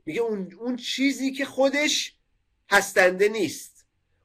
[0.07, 2.17] میگه اون, اون چیزی که خودش
[2.71, 3.78] هستنده نیست.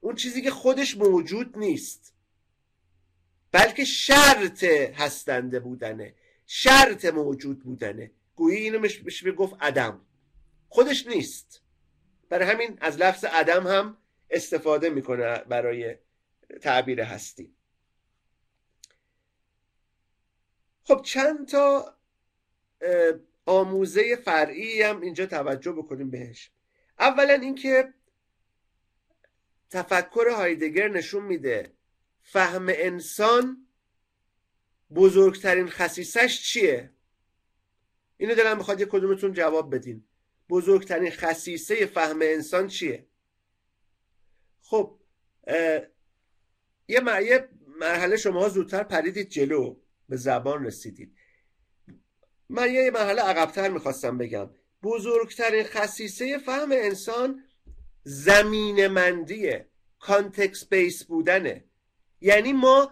[0.04, 2.14] اون چیزی که خودش موجود نیست.
[3.52, 6.16] بلکه شرط هستنده بودنه.
[6.46, 8.12] شرط موجود بودنه.
[8.36, 10.02] گویی اینو میشه گفت عدم.
[10.70, 11.62] خودش نیست.
[12.30, 13.98] برای همین از لفظ عدم هم
[14.30, 15.96] استفاده می‌کنه برای
[16.62, 17.54] تعبیر هستی.
[20.84, 21.96] خب چند تا
[23.46, 26.52] آموزه فرعی هم اینجا توجه بکنیم بهش.
[27.00, 27.94] اولا اینکه
[29.74, 31.74] تفکر هایدگر نشون میده.
[32.22, 33.68] فهم انسان
[34.96, 36.92] بزرگترین خصیصش چیه؟
[38.18, 40.06] اینو دلم می‌خواد یه کدومتون جواب بدین.
[40.50, 43.08] بزرگترین خصیصه فهم انسان چیه؟
[44.62, 45.00] خب
[46.88, 47.00] یه
[47.80, 49.76] مرحله شما زودتر پریدید جلو.
[50.10, 51.16] به زبان رسیدید.
[52.50, 54.50] من یه مرحله عقبتر می‌خواستم بگم.
[54.84, 57.44] بزرگترین خصیصه فهم انسان
[58.04, 61.64] زمین مندیه کانتکس بیس بودنه.
[62.22, 62.92] یعنی ما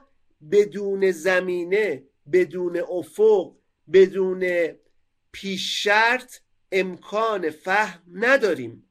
[0.51, 3.55] بدون زمینه بدون افق
[3.93, 4.70] بدون
[5.32, 6.38] پیش شرط
[6.72, 8.89] امکان فهم نداریم.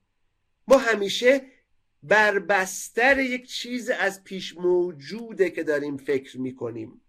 [0.69, 1.43] ما همیشه
[2.03, 7.01] بر بستر یک چیز از پیش موجوده که داریم فکر می‌کنیم.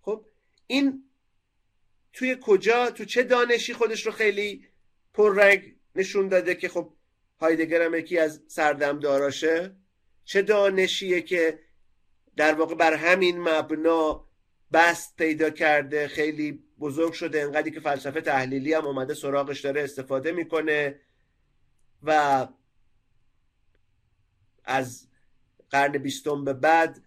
[0.00, 0.26] خب
[0.66, 1.04] این
[2.12, 4.66] توی کجا تو چه دانشی خودش رو خیلی
[5.14, 6.92] پررنگ نشون داده که خب
[7.40, 9.76] هایدگر هم یکی از سردمداراشه.
[10.24, 11.58] چه دانشیه که
[12.36, 14.28] در واقع بر همین مبنا
[14.72, 20.32] بست پیدا کرده خیلی بزرگ شده انقدری که فلسفه تحلیلی هم اومده سراغش داره استفاده
[20.32, 21.00] می‌کنه
[22.02, 22.48] و
[24.64, 25.08] از
[25.70, 27.02] قرن بیستم به بعد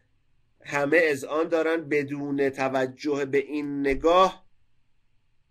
[0.66, 4.46] همه از آن دارن بدون توجه به این نگاه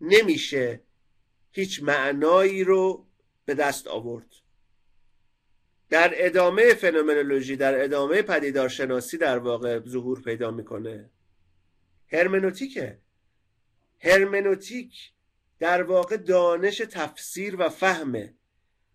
[0.00, 0.80] نمیشه
[1.52, 3.06] هیچ معنایی رو
[3.44, 4.39] به دست آورد.
[5.90, 11.10] در ادامه فنومنولوژی در ادامه پدیدارشناسی در واقع ظهور پیدا می‌کنه.
[12.12, 12.98] هرمنوتیکه.
[14.00, 15.10] هرمنوتیک
[15.58, 18.34] در واقع دانش تفسیر و فهمه.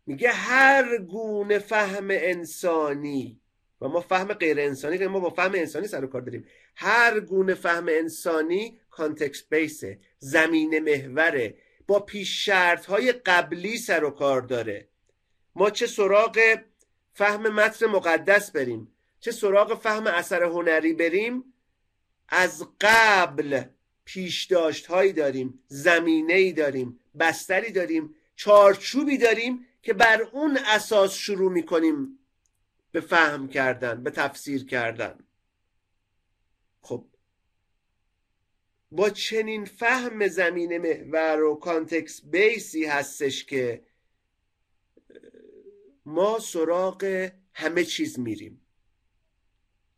[0.06, 3.42] میگه هر گونه فهم انسانی
[3.82, 6.46] و ما فهم غیر انسانی که ما با فهم انسانی سر و کار داریم.
[6.76, 14.10] هر گونه فهم انسانی کانتکست بیسه زمین محوره با پیش شرط های قبلی سر و
[14.10, 14.88] کار داره.
[15.56, 16.40] ما چه سراغ
[17.16, 18.88] فهم متن مقدس بریم.
[19.20, 21.54] چه سراغ فهم اثر هنری بریم؟
[22.30, 23.64] از قبل
[24.06, 31.14] پیش داشت هایی داریم زمینه ای داریم بستری داریم چارچوبی داریم که بر اون اساس
[31.14, 32.20] شروع می‌کنیم
[32.92, 35.20] به فهم کردن به تفسیر کردن.
[36.82, 37.06] خب.
[38.92, 43.84] با چنین فهم زمین محور و کانتکس بیسی هستش که
[46.06, 48.62] ما سراغ همه چیز میریم.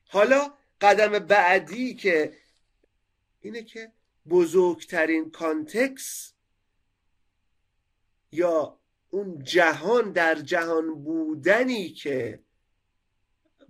[0.08, 2.38] حالا قدم بعدی که
[3.42, 3.92] اینه که
[4.30, 6.34] بزرگترین کانتکس
[8.32, 8.80] یا
[9.10, 12.40] اون جهان در جهان بودنی که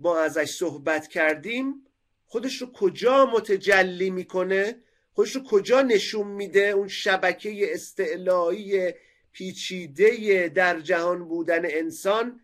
[0.00, 1.86] ما ازش صحبت کردیم
[2.26, 4.82] خودش رو کجا متجلی می‌کنه؟
[5.12, 8.92] خودش رو کجا نشون میده؟ اون شبکه استعلایی
[9.38, 12.40] پیچیده در جهان بودن انسان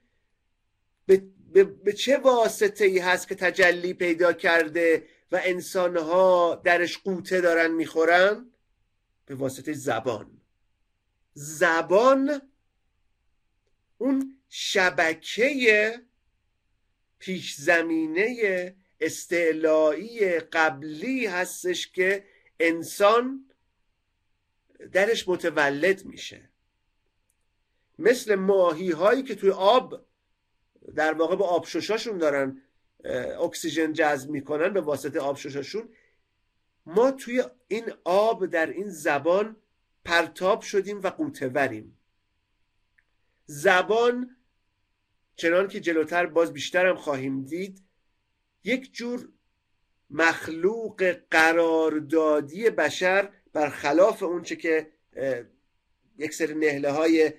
[1.07, 1.23] به,
[1.53, 7.71] به, به چه واسطه ای هست که تجلی پیدا کرده و انسانها درش قوطه دارن
[7.71, 8.51] می‌خورن؟
[9.27, 10.41] به واسطه زبان.
[11.33, 12.43] زبان
[13.99, 15.95] اون شبکه
[17.19, 22.25] پیش زمینه استعلایی قبلی هستش که
[22.61, 23.51] انسان
[24.93, 26.54] درش متولد میشه.
[27.99, 30.07] مثل ماهی هایی که توی آب
[30.95, 32.63] در واقع با آبشوشاشون دارن
[33.41, 35.89] اکسیژن جذب می‌کنن به واسطه آبشوشاشون.
[36.87, 39.57] ما توی این آب در این زبان
[40.05, 41.99] پرتاب شدیم و قوتوریم.
[43.47, 44.37] زبان
[45.37, 47.83] چنان که جلوتر باز بیشتر هم خواهیم دید
[48.65, 49.29] یک جور
[50.11, 54.93] مخلوق قراردادی بشر برخلاف اونچه که
[56.19, 57.33] یک سری نهله های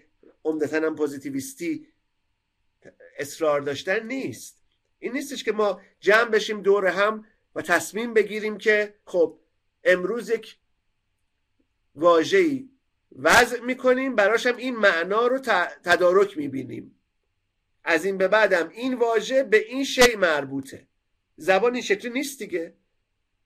[0.46, 1.88] عمدتا هم پوزیتیویستی
[3.18, 4.64] اصرار داشتن نیست.
[5.00, 7.26] این نیستش که ما جمع بشیم دور هم
[7.56, 9.40] و تصمیم بگیریم که خب
[9.84, 10.58] امروز یک
[11.96, 12.70] واژه‌ای
[13.16, 15.40] وضع می‌کنیم براش هم این معنا رو
[15.84, 17.00] تدارک می‌بینیم.
[17.84, 20.88] از این به بعدم این واژه به این شی مربوطه.
[21.38, 22.74] زبان این شکلی نیست دیگه.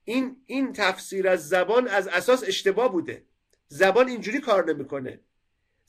[0.04, 3.24] این این تفسیر از زبان از اساس اشتباه بوده.
[3.68, 5.20] زبان اینجوری کار نمی‌کنه.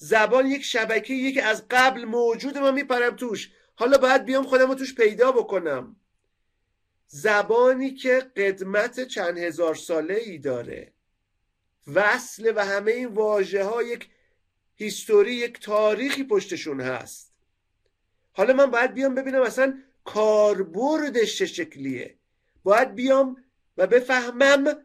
[0.04, 3.52] زبان یک شبکه یک از قبل موجود ما میپرم توش.
[3.76, 5.96] حالا باید بیام خودم رو توش پیدا بکنم.
[7.08, 10.94] زبانی که قدمت چند هزار ساله ای داره.
[11.94, 14.10] وصل و همه این واژه ها یک
[14.76, 17.34] هیستوری یک تاریخی پشتشون هست.
[18.34, 22.16] حالا من باید بیام ببینم اصلا کاربردش چه شکلیه.
[22.64, 23.44] باید بیام
[23.78, 24.84] و بفهمم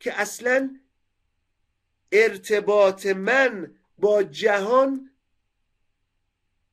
[0.00, 0.80] که اصلا
[2.12, 3.74] ارتباط من
[4.04, 5.10] با جهان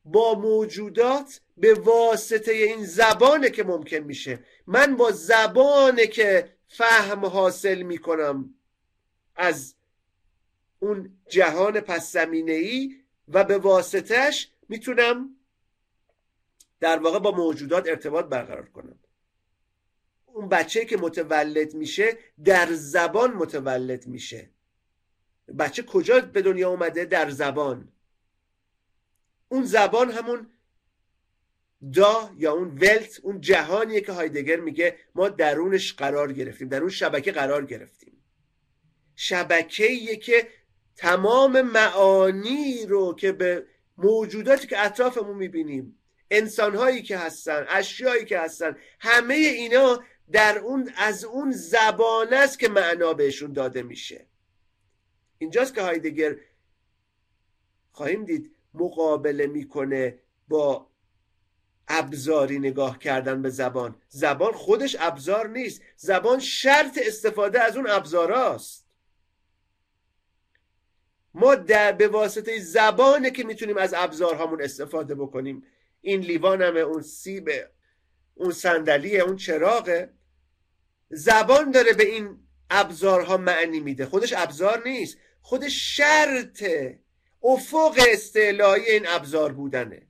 [0.06, 4.40] با موجودات به واسطه این زبانه که ممکن میشه.
[4.68, 8.54] من با زبانه که فهم حاصل می‌کنم
[9.36, 9.76] از
[10.80, 12.96] اون جهان پس زمینه ای
[13.28, 15.36] و به واسطهش می‌تونم
[16.80, 19.00] در واقع با موجودات ارتباط برقرار کنم.
[20.26, 24.50] اون بچه که متولد میشه در زبان متولد میشه.
[25.60, 27.92] بچه کجا به دنیا اومده در زبان؟
[29.50, 30.48] اون زبان همون
[31.94, 36.89] دا یا اون ولت اون جهانیه که هایدگر میگه ما درونش قرار گرفتیم در اون
[36.89, 38.24] شبکه قرار گرفتیم.
[39.16, 40.48] شبکه که
[40.96, 43.66] تمام معانی رو که به
[43.98, 45.98] موجوداتی که اطرافمون می‌بینیم
[46.32, 52.70] انسانهایی که هستن اشیایی که هستن همه اینا در اون از اون زبان است که
[52.70, 54.26] معنا بهشون داده میشه.
[55.42, 56.36] اینجاست که هایدگر
[57.92, 60.88] خواهیم دید مقابله می‌کنه با
[61.88, 63.96] ابزاری نگاه کردن به زبان.
[64.10, 65.82] زبان خودش ابزار نیست.
[65.96, 68.86] زبان شرط استفاده از اون ابزاراست.
[71.34, 75.64] ما در به واسطه زبانه که می‌تونیم از ابزارهامون استفاده بکنیم.
[76.02, 77.70] این لیوانمه اون سیبه
[78.36, 80.14] اون صندلیه اون چراغه.
[81.10, 84.06] زبان داره به این ابزارها معنی میده.
[84.06, 85.18] خودش ابزار نیست.
[85.42, 86.64] خودش شرط
[87.44, 90.08] افق استعلایی این ابزار بودنه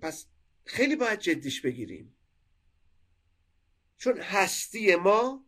[0.00, 0.26] پس
[0.64, 2.16] خیلی باید جدیش بگیریم
[3.98, 5.44] چون هستی ما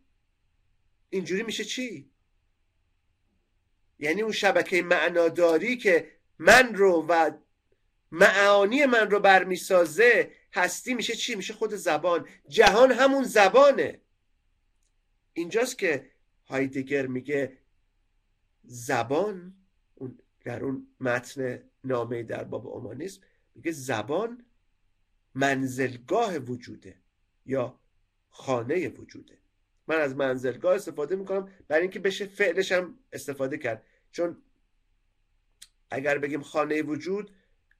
[1.09, 2.11] اینجوری میشه چی؟
[3.99, 7.31] یعنی اون شبکه معناداری که من رو و
[8.11, 14.01] معانی من رو برمیسازه هستی میشه چی؟ میشه خود زبان جهان همون زبانه
[15.33, 16.11] اینجاست که
[16.45, 17.57] هایدگر میگه
[18.71, 19.53] زبان
[20.45, 23.21] در اون متن نامه در باب اومانیسم
[23.55, 24.45] میگه زبان
[25.35, 26.95] منزلگاه وجوده
[27.45, 27.79] یا
[28.29, 29.37] خانه وجوده.
[29.87, 33.83] من از منزلگاه استفاده می‌کنم برای اینکه بشه فعلش هم استفاده کرد.
[34.11, 34.37] چون
[35.89, 37.31] اگر بگیم خانه وجود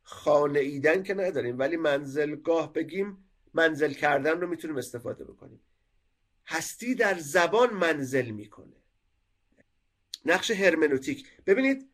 [0.04, 5.60] خانه ایدن که نداریم ولی منزلگاه بگیم منزل کردن رو می‌تونیم استفاده بکنیم.
[6.48, 8.79] هستی در زبان منزل می‌کنه.
[10.26, 11.28] نقش هرمنوتیک.
[11.46, 11.90] ببینید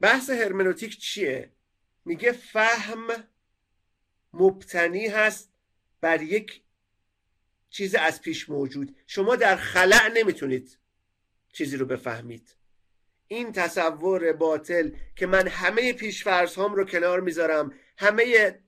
[0.00, 1.52] بحث هرمنوتیک چیه؟
[2.04, 3.06] میگه فهم
[4.32, 5.52] مبتنی هست
[6.00, 6.62] بر یک
[7.70, 8.96] چیز از پیش موجود.
[9.06, 10.78] شما در خلع نمی‌تونید
[11.52, 12.56] چیزی رو بفهمید.
[13.28, 18.58] این تصور باطل که من همه پیشفرض هام رو کنار می‌ذارم همه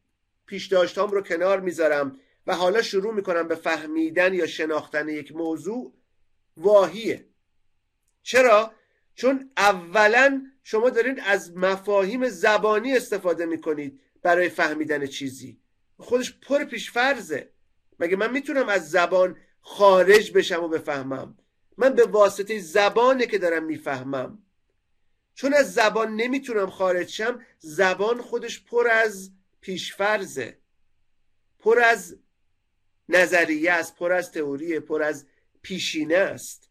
[0.47, 5.95] پیش هام رو کنار می‌ذارم و حالا شروع می‌کنم به فهمیدن یا شناختن یک موضوع
[6.57, 7.25] واهیه.
[8.29, 8.74] چرا؟
[9.14, 15.61] چون اولا شما دارین از مفاهیم زبانی استفاده می‌کنید برای فهمیدن چیزی.
[15.97, 17.53] خودش پر پیش فرضه
[17.99, 21.39] مگه من می‌تونم از زبان خارج بشم و بفهمم؟
[21.76, 24.43] من به واسطه زبانه که دارم می‌فهمم.
[25.35, 30.59] چون از زبان نمی‌تونم خارج شم زبان خودش پر از پیشفرزه
[31.59, 32.18] پر از
[33.09, 35.26] نظریه است پر از تئوریه پر از
[35.62, 36.68] پیشینه است.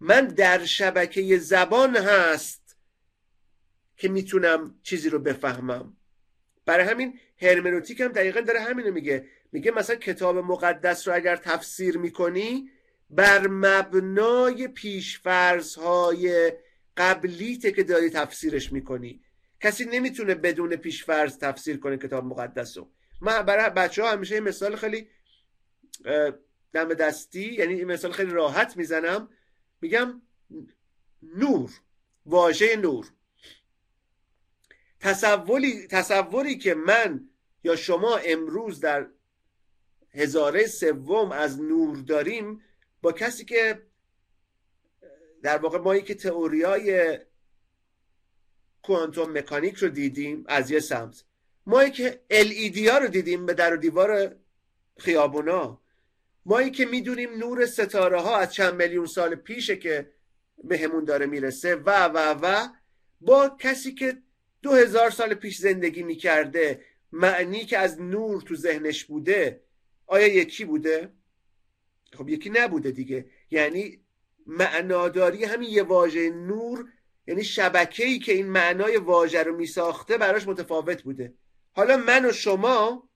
[0.00, 2.76] من در شبکه زبان هست
[3.96, 5.96] که می‌تونم چیزی رو بفهمم.
[6.66, 9.26] برای همین هرمنوتیک هم دقیقا داره همینو میگه.
[9.52, 12.70] میگه مثلا کتاب مقدس رو اگر تفسیر می‌کنی
[13.10, 16.52] بر مبنای پیشفرزهای
[16.96, 19.22] قبلیته که داری تفسیرش می‌کنی.
[19.60, 22.90] کسی نمی‌تونه بدون پیشفرز تفسیر کنه کتاب مقدس رو.
[23.20, 25.08] من برای بچه ها همیشه این مثال خیلی
[26.72, 29.28] دم دستی یعنی این مثال خیلی راحت می‌زنم.
[29.80, 30.22] میگم
[31.22, 31.70] نور
[32.26, 33.10] واژه نور.
[35.00, 37.28] تصوری, تصوری که من
[37.64, 39.10] یا شما امروز در
[40.10, 42.62] هزاره سوم از نور داریم
[43.02, 43.86] با کسی که
[45.42, 47.18] در واقع ما که تئوریای
[48.82, 51.24] کوانتوم مکانیک رو دیدیم از یه سمت.
[51.66, 54.36] ما که LED ها رو دیدیم به در و دیوار
[54.98, 55.79] خیابونا.
[56.50, 60.10] ما که می‌دونیم نور ستاره ها از چند میلیون سال پیشه که
[60.64, 62.68] به همون داره می‌رسه و و و
[63.20, 64.18] با کسی که
[64.62, 69.60] دو هزار سال پیش زندگی می‌کرده معنی که از نور تو ذهنش بوده
[70.06, 71.12] آیا یکی بوده؟
[72.12, 73.26] خب یکی نبوده دیگه.
[73.50, 74.00] یعنی
[74.46, 76.88] معناداری همین یه واژه نور
[77.26, 81.34] یعنی شبکه ای که این معنای واژه رو میساخته براش متفاوت بوده.
[81.72, 83.08] حالا من و شما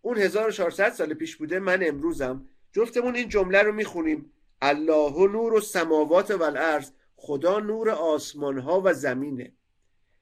[0.00, 2.48] اون 1400 سال پیش بوده من امروزم.
[2.72, 4.32] جفتمون این جمله رو می‌خونیم.
[4.62, 9.52] الله و نور و سماوات و الارض خدا نور آسمان ها و زمینه.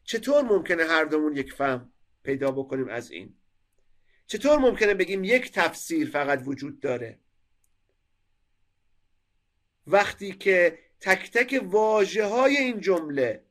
[0.05, 1.93] چطور ممکنه هر دومون یک فهم
[2.23, 3.35] پیدا بکنیم از این؟
[4.27, 7.19] چطور ممکنه بگیم یک تفسیر فقط وجود داره؟
[9.87, 13.45] وقتی که تک تک واجه های این جمله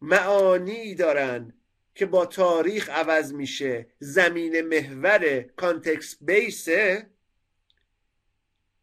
[0.00, 1.54] معانی دارن
[1.94, 7.10] که با تاریخ عوض میشه زمین محور کانتکست بیسه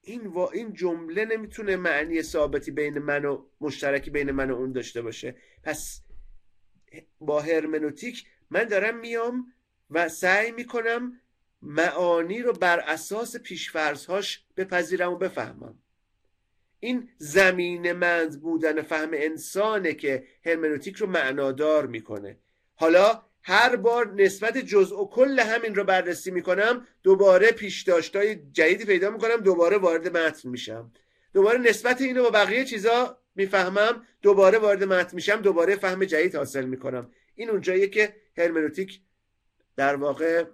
[0.09, 0.49] این, وا...
[0.49, 5.35] این جمله نمی‌تونه معنی ثابتی بین من و مشترکی بین من و اون داشته باشه.
[5.63, 6.01] پس
[7.19, 9.53] با هرمنوتیک من دارم میام
[9.89, 11.21] و سعی می‌کنم
[11.61, 15.79] معانی رو بر اساس پیشفرزهاش بپذیرم و بفهمم.
[16.79, 22.37] این زمین مند بودن فهم انسانه که هرمنوتیک رو معنادار می‌کنه.
[22.75, 29.09] حالا هر بار نسبت جزء و کل همین رو بررسی می‌کنم دوباره پیشداشتای جدیدی پیدا
[29.09, 30.91] می‌کنم دوباره وارد متن میشم.
[31.33, 36.65] دوباره نسبت اینو با بقیه چیزا می‌فهمم دوباره وارد متن میشم دوباره فهم جدید حاصل
[36.65, 37.11] می‌کنم.
[37.35, 39.01] این اونجاییه که هرمنوتیک
[39.75, 40.45] در واقع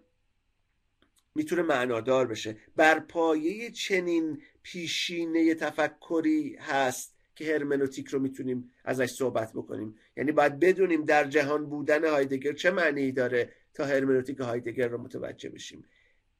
[1.36, 2.57] می‌تونه معنادار بشه.
[2.75, 7.14] بر پایه چنین پیشینه تفکری هست.
[7.36, 9.95] که هرمنوتیک رو می‌تونیم ازش صحبت بکنیم.
[10.17, 15.49] یعنی باید بدونیم در جهان بودن هایدگر چه معنی داره تا هرمنوتیک هایدگر رو متوجه
[15.49, 15.86] بشیم.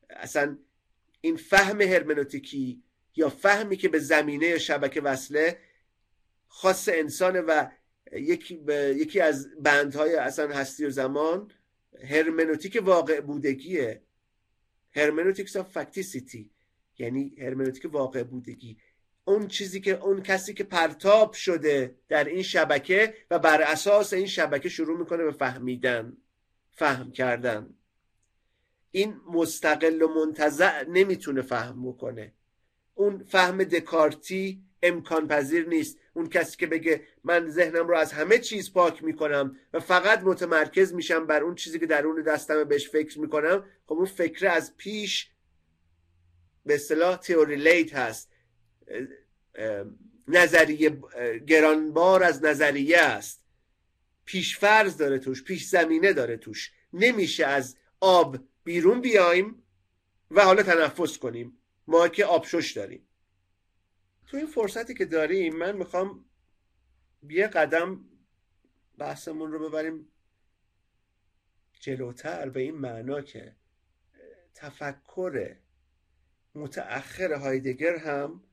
[0.10, 0.58] اصلا
[1.22, 2.84] این فهم هرمنوتیکی
[3.16, 5.58] یا فهمی که به زمینه شبکه وصله
[6.48, 7.68] خاص انسانه و
[8.12, 8.62] یکی,
[8.96, 11.52] یکی از بندهای اصلا هستی و زمان
[12.04, 14.02] هرمنوتیک واقع بودگیه.
[14.92, 16.52] hermeneutics of facticity
[16.98, 18.78] یعنی هرمنوتیک واقع بودگی.
[19.26, 24.26] اون چیزی که اون کسی که پرتاب شده در این شبکه و بر اساس این
[24.28, 26.18] شبکه شروع می‌کنه به فهمیدن
[26.72, 27.74] فهم کردن.
[28.92, 32.34] این مستقل و منتزع نمی‌تونه فهم بکنه.
[32.96, 35.98] اون فهم دکارتی امکان پذیر نیست.
[36.14, 40.94] اون کسی که بگه من ذهنم رو از همه چیز پاک می‌کنم و فقط متمرکز
[40.94, 45.32] میشم بر اون چیزی که درون دستم بهش فکر می‌کنم خب اون فکر از پیش
[46.66, 48.32] به اصطلاح تئوریلیت هست.
[50.28, 50.90] نظریه
[51.48, 53.46] گرانبار از نظریه است.
[54.26, 56.72] پیشفرز داره توش پیش زمینه داره توش.
[56.94, 59.64] نمیشه از آب بیرون بیایم
[60.32, 61.58] و حالا تنفس کنیم.
[61.88, 63.08] ما که آبشش داریم.
[64.28, 66.26] تو این فرصتی که داریم من می‌خوام
[67.30, 68.06] یه قدم
[68.98, 70.08] بحثمون رو ببریم
[71.80, 73.56] جلوتر به این معنا که
[74.54, 75.56] تفکر
[76.56, 78.44] متأخر هایدگر هم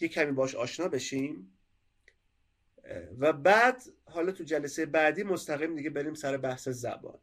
[0.00, 1.52] یه کمی باش آشنا بشیم.
[3.18, 7.18] و بعد حالا تو جلسه بعدی مستقیم دیگه بریم سر بحث زبان.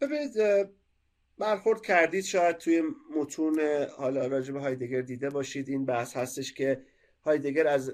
[0.00, 0.32] ببینید
[1.38, 2.82] برخورد کردید شاید توی
[3.16, 3.60] متون
[3.96, 5.68] حالا راجب هایدگر دیده باشید.
[5.68, 6.82] این بحث هستش که
[7.24, 7.92] هایدگر از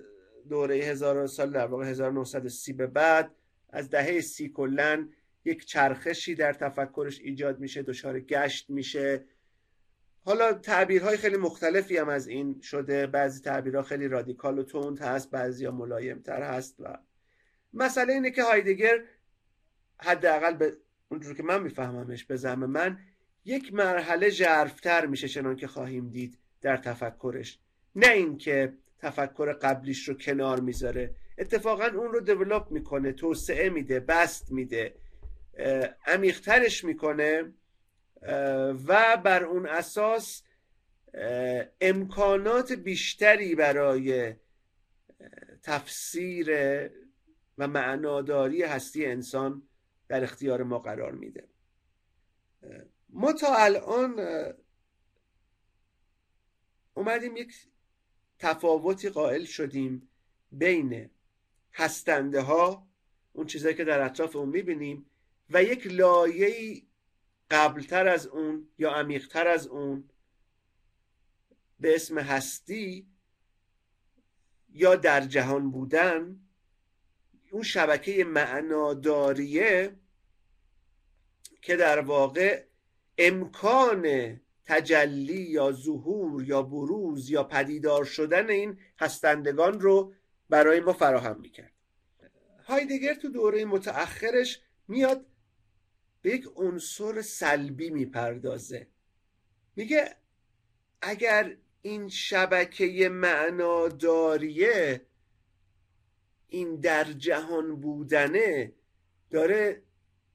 [0.48, 3.34] دوره هزار سال در واقع 1930 به بعد
[3.70, 5.12] از دهه سی کلن
[5.44, 9.24] یک چرخشی در تفکرش ایجاد میشه دچار گشت میشه.
[10.28, 13.06] حالا تعبیرهای خیلی مختلفی هم از این شده.
[13.06, 16.98] بعضی تعبیرها خیلی رادیکال و تند هست بعضی ها ملایمتر هست و
[17.74, 19.04] مسئله اینه که هایدگر
[19.98, 20.76] حداقل به
[21.08, 22.98] اونجور که من میفهممش به زم من
[23.44, 27.58] یک مرحله جرفتر میشه چنان که خواهیم دید در تفکرش.
[27.94, 31.14] نه اینکه تفکر قبلیش رو کنار می‌ذاره.
[31.38, 34.94] اتفاقا اون رو دیولوب می‌کنه توسعه میده بست میده
[36.06, 37.52] عمیقترش می‌کنه.
[38.86, 40.42] و بر اون اساس
[41.80, 44.34] امکانات بیشتری برای
[45.62, 46.50] تفسیر
[47.58, 49.68] و معناداری هستی انسان
[50.08, 51.48] در اختیار ما قرار میده.
[53.08, 54.20] ما تا الان
[56.94, 57.68] اومدیم یک
[58.38, 60.08] تفاوتی قائل شدیم
[60.52, 61.10] بین
[61.72, 62.88] هستنده ها
[63.32, 65.10] اون چیزهایی که در اطراف اون می‌بینیم
[65.50, 66.82] و یک لایه
[67.50, 70.10] قبلتر از اون یا عمیقتر از اون
[71.80, 73.06] به اسم هستی
[74.68, 76.40] یا در جهان بودن
[77.50, 79.96] اون شبکه معناداریه
[81.62, 82.64] که در واقع
[83.18, 90.14] امکان تجلی یا ظهور یا بروز یا پدیدار شدن این هستندگان رو
[90.48, 91.72] برای ما فراهم می‌کرد.
[92.64, 95.26] هایدگر تو دوره متأخرش میاد
[96.22, 98.86] به یک عنصر سلبی می‌پردازه
[99.76, 100.16] میگه
[101.02, 105.06] اگر این شبکه معناداریه
[106.48, 108.72] این در جهان بودنه
[109.30, 109.82] داره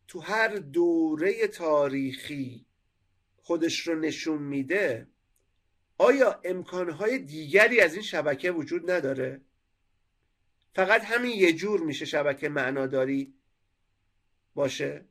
[0.07, 2.65] تو هر دوره تاریخی
[3.41, 5.07] خودش رو نشون میده
[5.97, 9.41] آیا امکانهای دیگری از این شبکه وجود نداره؟
[10.75, 13.33] فقط همین یه جور میشه شبکه معناداری
[14.55, 15.05] باشه؟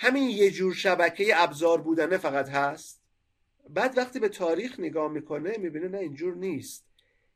[0.00, 3.00] همین یه جور شبکه ابزار بودنه فقط هست؟
[3.68, 6.84] بعد وقتی به تاریخ نگاه می‌کنه می‌بینه نه اینجور نیست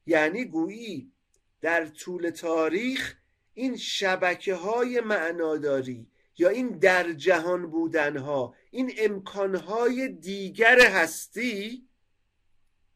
[0.07, 1.13] یعنی گویی
[1.61, 3.17] در طول تاریخ
[3.55, 6.07] این شبکه های معناداری
[6.39, 11.89] یا این در جهان بودنها این امکانهای دیگر هستی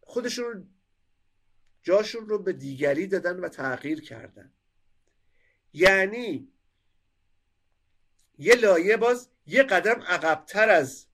[0.01, 0.69] خودشون
[1.83, 4.53] جاشون رو به دیگری دادن و تغییر کردن
[5.73, 6.49] یعنی
[8.39, 11.07] یه لایه باز یه قدم عقبتر از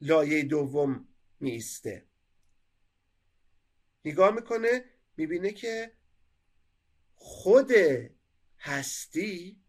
[0.00, 1.08] لایه دوم
[1.40, 2.06] میسته
[4.04, 4.84] نگاه می‌کنه
[5.16, 5.92] می‌بینه که
[7.14, 7.70] خود
[8.58, 9.60] هستی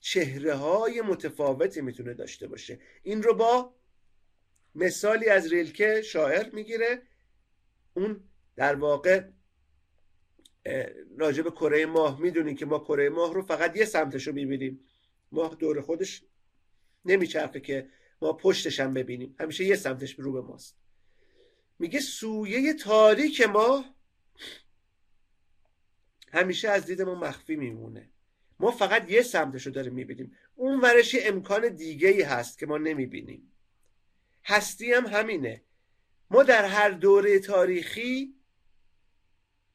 [0.00, 2.80] چهره های متفاوتی می‌تونه داشته باشه.
[3.02, 3.74] این رو با
[4.74, 7.02] مثالی از ریلکه شاعر می‌گیره.
[7.94, 9.28] اون در واقع
[11.18, 14.84] راجب به کره ماه می‌دونیم که ما کره ماه رو فقط یه سمتش رو می‌بینیم.
[15.32, 16.24] ماه دور خودش
[17.04, 17.88] نمیچرخه که
[18.22, 19.36] ما پشتش هم ببینیم.
[19.40, 20.78] همیشه یه سمتش رو به ماست.
[21.78, 23.84] میگه سویه تاریک ما
[26.32, 28.10] همیشه از دید ما مخفی میمونه.
[28.60, 30.36] ما فقط یه سمتش رو داریم می‌بینیم.
[30.54, 33.52] اون ورش امکان دیگه ای هست که ما نمی‌بینیم.
[34.44, 35.62] هستی هم همینه.
[36.30, 38.34] ما در هر دوره تاریخی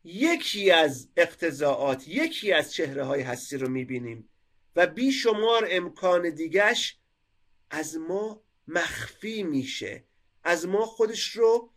[0.03, 4.29] یکی از اقتضاعات یکی از چهره های هستی رو می‌بینیم
[4.75, 6.99] و بیشمار امکان دیگش
[7.75, 10.03] از ما مخفی میشه
[10.43, 11.73] از ما خودش رو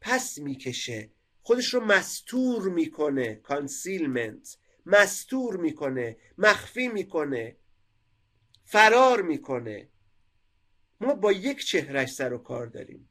[0.00, 1.10] پس می‌کشه
[1.42, 7.56] خودش رو مستور می‌کنه concealment مستور می‌کنه مخفی می‌کنه
[8.64, 9.88] فرار می‌کنه.
[11.00, 13.10] ما با یک چهرش سر و کار داریم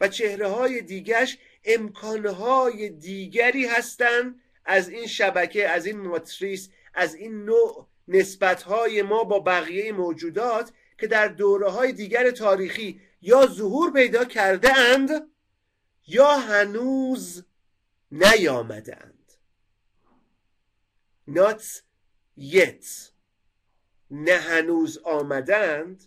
[0.00, 7.44] و چهره های دیگرش امکانهای دیگری هستند از این شبکه از این ماتریس از این
[7.44, 13.92] نوع نسبت های ما با بقیه موجودات که در دوره های دیگر تاریخی یا ظهور
[13.92, 15.10] پیدا کرده اند
[16.06, 17.44] یا هنوز
[18.12, 19.32] نیامده اند.
[21.28, 21.62] Not
[22.38, 22.86] yet.
[24.10, 26.04] نه هنوز آمدند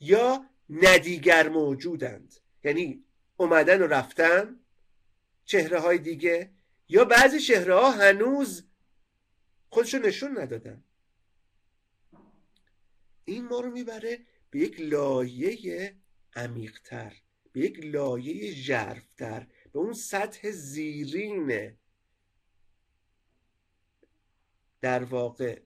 [0.00, 2.34] یا ندیگر موجودند
[2.64, 3.04] یعنی
[3.36, 4.60] اومدن و رفتن
[5.44, 6.50] چهره های دیگه
[6.88, 8.64] یا بعضی چهره ها هنوز
[9.70, 10.84] خودشو نشون ندادن.
[13.24, 14.18] این ما رو می‌بره
[14.50, 15.96] به یک لایه
[16.36, 17.16] عمیقتر
[17.52, 21.76] به یک لایه ژرفتر به اون سطح زیرین.
[24.80, 25.60] در واقع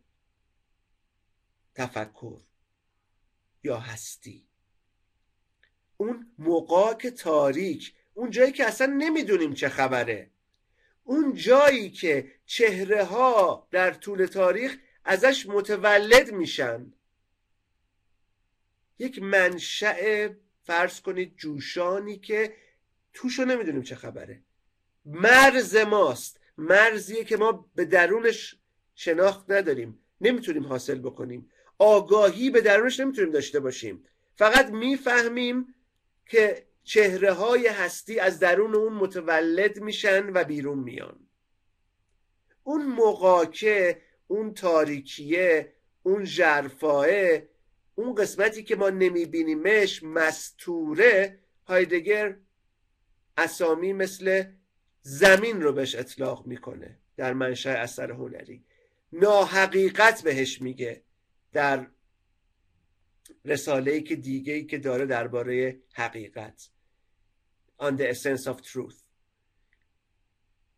[1.74, 2.40] تفکر
[3.64, 4.46] یا هستی.
[5.96, 10.30] اون مقاک تاریک اون جایی که اصلا نمی‌دونیم چه خبره.
[11.04, 16.92] اون جایی که چهره ها در طول تاریخ ازش متولد میشن.
[18.98, 20.28] یک منشأ
[20.62, 22.54] فرض کنید جوشانی که
[23.12, 24.42] توشو نمی‌دونیم چه خبره.
[25.04, 26.40] مرز ماست.
[26.58, 28.56] مرزیه که ما به درونش
[28.94, 29.98] شناخت نداریم.
[30.20, 31.50] نمی‌تونیم حاصل بکنیم.
[31.78, 34.04] آگاهی به درونش نمی‌تونیم داشته باشیم.
[34.34, 35.74] فقط می‌فهمیم
[36.26, 41.28] که چهره های هستی از درون اون متولد میشن و بیرون میان.
[42.64, 47.06] اون مقاکه اون تاریکیه اون جرفاه
[47.94, 52.36] اون قسمتی که ما نمیبینیمش مستوره هایدگر
[53.36, 54.44] اسامی مثل
[55.02, 58.64] زمین رو بهش اطلاق می‌کنه در منشأ اثر هنری.
[59.12, 61.02] ناحقیقت بهش میگه
[61.52, 61.86] در
[63.44, 66.68] رساله ای که دیگه ای که داره درباره حقیقت.
[67.80, 69.02] On the essence of truth.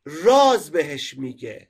[0.04, 1.68] راز بهش میگه.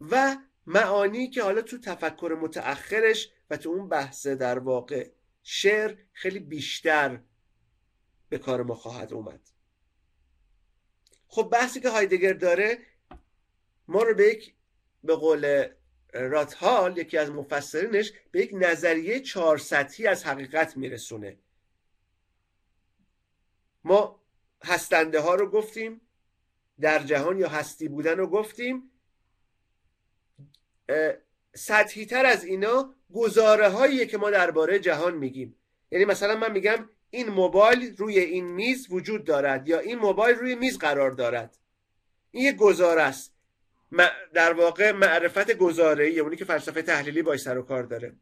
[0.00, 0.36] و
[0.66, 5.10] معانی که حالا تو تفکر متأخرش و تو اون بحث در واقع
[5.42, 7.20] شعر خیلی بیشتر
[8.28, 9.40] به کار ما خواهد اومد.
[11.28, 12.78] خب بحثی که هایدگر داره
[13.88, 14.54] ما رو به یک
[15.04, 15.68] به قول
[16.12, 21.38] راتهال یکی از مفسرینش به یک نظریه چهار سطحی از حقیقت میرسونه.
[23.84, 24.22] ما
[24.64, 26.00] هستنده ها رو گفتیم
[26.80, 28.90] در جهان یا هستی بودن رو گفتیم
[31.54, 35.56] سطحی تر از اینا گزاره هاییه که ما درباره جهان میگیم.
[35.90, 40.54] یعنی مثلا من میگم این موبایل روی این میز وجود دارد یا این موبایل روی
[40.54, 41.58] میز قرار دارد.
[42.30, 43.34] این یک گزاره است.
[44.34, 48.16] در واقع معرفت گزاره ای اونی که فلسفه تحلیلی باش سر و کار داره.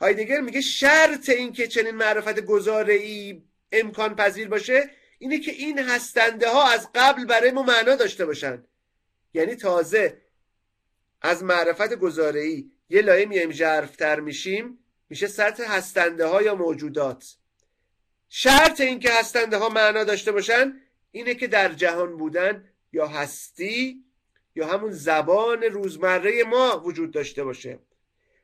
[0.00, 3.42] هایدگر میگه شرط این که چنین معرفت گزاره ای
[3.72, 8.64] امکان پذیر باشه اینه که این هستنده ها از قبل برای ما معنا داشته باشن.
[9.34, 10.22] یعنی تازه
[11.22, 14.78] از معرفت گزاره ای یه لایه میایم ژرفتر میشیم
[15.10, 17.36] میشه سطح هستنده ها یا موجودات.
[18.28, 24.04] شرط این که هستنده ها معنا داشته باشن اینه که در جهان بودن یا هستی
[24.54, 27.78] یا همون زبان روزمره ما وجود داشته باشه.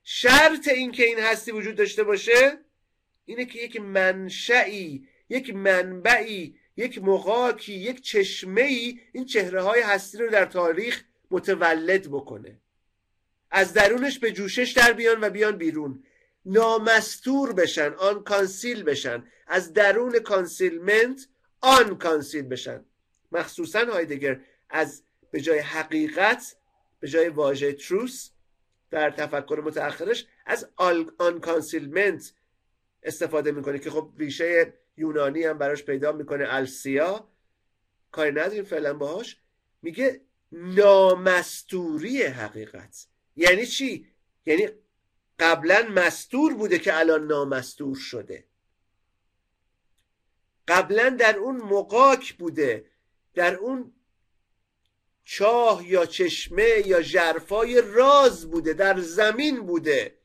[0.04, 2.58] شرط این که این هستی وجود داشته باشه
[3.24, 10.18] اینه که یک منشعی یک منبعی یک مقاکی یک چشمه ای این چهره های هستی
[10.18, 12.60] رو در تاریخ متولد بکنه.
[13.50, 16.04] از درونش به جوشش در بیان و بیان بیرون.
[16.44, 19.24] نامستور بشن unconceal بشن.
[19.46, 21.28] از درون concealment
[21.60, 22.84] unconceal بشن.
[23.32, 24.40] مخصوصا هایدگر
[24.70, 26.56] از به جای حقیقت
[27.00, 28.30] به جای واژه truth
[28.90, 30.68] در تفکر متأخرش از
[31.18, 32.32] unconcealment
[33.02, 36.46] استفاده می‌کنه که خب ریشه یونانی هم براش پیدا می‌کنه.
[36.48, 37.28] aletheia
[38.12, 39.36] کاری نداریم فعلا باهاش.
[39.82, 40.20] میگه
[40.52, 43.06] نامستوری حقیقت.
[43.38, 44.06] یعنی چی؟
[44.46, 44.68] یعنی
[45.38, 48.44] قبلا مستور بوده که الان نامستور شده.
[50.68, 52.84] قبلا در اون مقاک بوده.
[53.34, 53.92] در اون
[55.24, 58.72] چاه یا چشمه یا جرفای راز بوده.
[58.72, 60.18] در زمین بوده.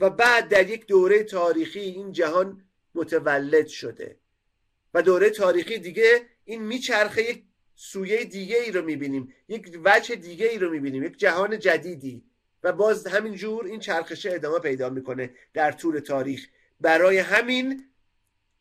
[0.00, 4.18] و بعد در یک دوره تاریخی این جهان متولد شده.
[4.94, 7.44] و دوره تاریخی دیگه این میچرخه یک
[7.74, 9.34] سویه دیگه ای رو می‌بینیم.
[9.48, 11.04] یک وجه دیگه ای رو می‌بینیم.
[11.04, 12.29] یک جهان جدیدی.
[12.62, 16.46] و باز همین جور این چرخشه ادامه پیدا می‌کنه در طول تاریخ.
[16.80, 17.90] برای همین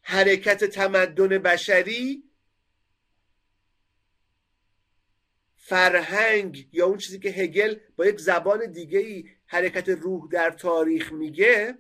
[0.01, 2.23] حرکت تمدن بشری
[5.55, 11.11] فرهنگ یا اون چیزی که هگل با یک زبان دیگه ای حرکت روح در تاریخ
[11.11, 11.77] میگه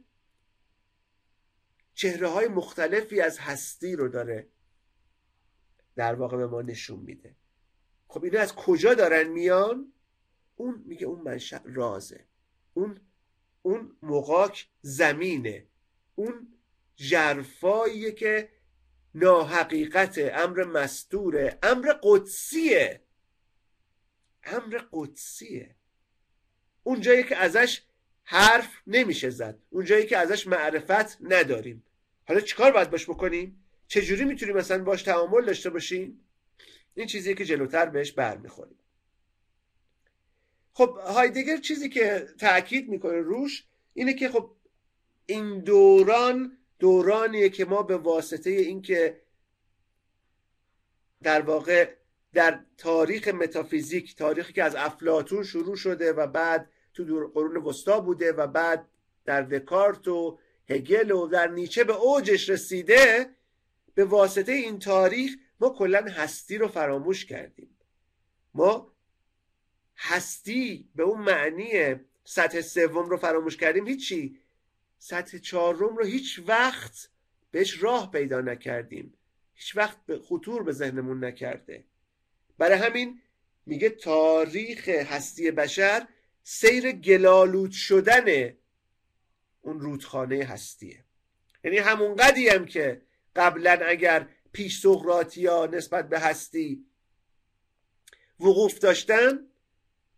[1.93, 4.47] چهره های مختلفی از هستی رو داره
[5.95, 7.35] در واقع به ما نشون میده.
[8.07, 9.93] خب اینا از کجا دارن میان؟
[10.59, 12.25] اون میگه اون منشأ رازه.
[12.73, 12.99] اون
[13.61, 15.65] اون مقاک زمینه.
[16.15, 16.47] اون
[16.95, 18.49] جرفاییه که
[19.15, 21.59] ناحقیقت امر مستوره.
[21.63, 23.01] امر قدسیه.
[24.43, 25.75] امر قدسیه.
[26.83, 27.81] اون جایی که ازش
[28.23, 29.59] حرف نمیشه زد.
[29.69, 31.83] اون جایی که ازش معرفت نداریم.
[32.27, 36.19] حالا چیکار باید باش بکنیم؟ چجوری می‌تونیم مثلا باش تعامل داشته باشیم؟
[36.95, 38.78] این چیزیه که جلوتر بهش برمیخوریم.
[40.79, 44.51] خب هایدگر چیزی که تاکید می‌کنه روش اینه که خب
[45.25, 49.21] این دوران دورانیه که ما به واسطه اینکه
[51.23, 51.89] در واقع
[52.33, 58.31] در تاریخ متافیزیک تاریخی که از افلاتون شروع شده و بعد تو قرون وسطا بوده
[58.31, 58.85] و بعد
[59.25, 63.29] در دکارت و هگل و در نیچه به اوجش رسیده
[63.93, 67.77] به واسطه این تاریخ ما کلا هستی رو فراموش کردیم.
[68.53, 68.98] ما
[69.99, 74.39] هستی به اون معنی سطح سوم رو فراموش کردیم هیچی.
[74.99, 77.09] سطح چهارم رو هیچ وقت
[77.51, 79.13] بهش راه پیدا نکردیم.
[79.53, 81.83] هیچ وقت به خطور به ذهنمون نکرده.
[82.57, 83.21] برای همین
[83.65, 86.07] میگه تاریخ هستی بشر
[86.43, 88.53] سیر گلالود شدن
[89.61, 91.03] اون رودخانه هستیه.
[91.63, 92.19] یعنی همون
[92.53, 93.01] هم که
[93.35, 96.85] قبلا اگر پیش ها نسبت به هستی
[98.39, 99.48] وقوف داشتن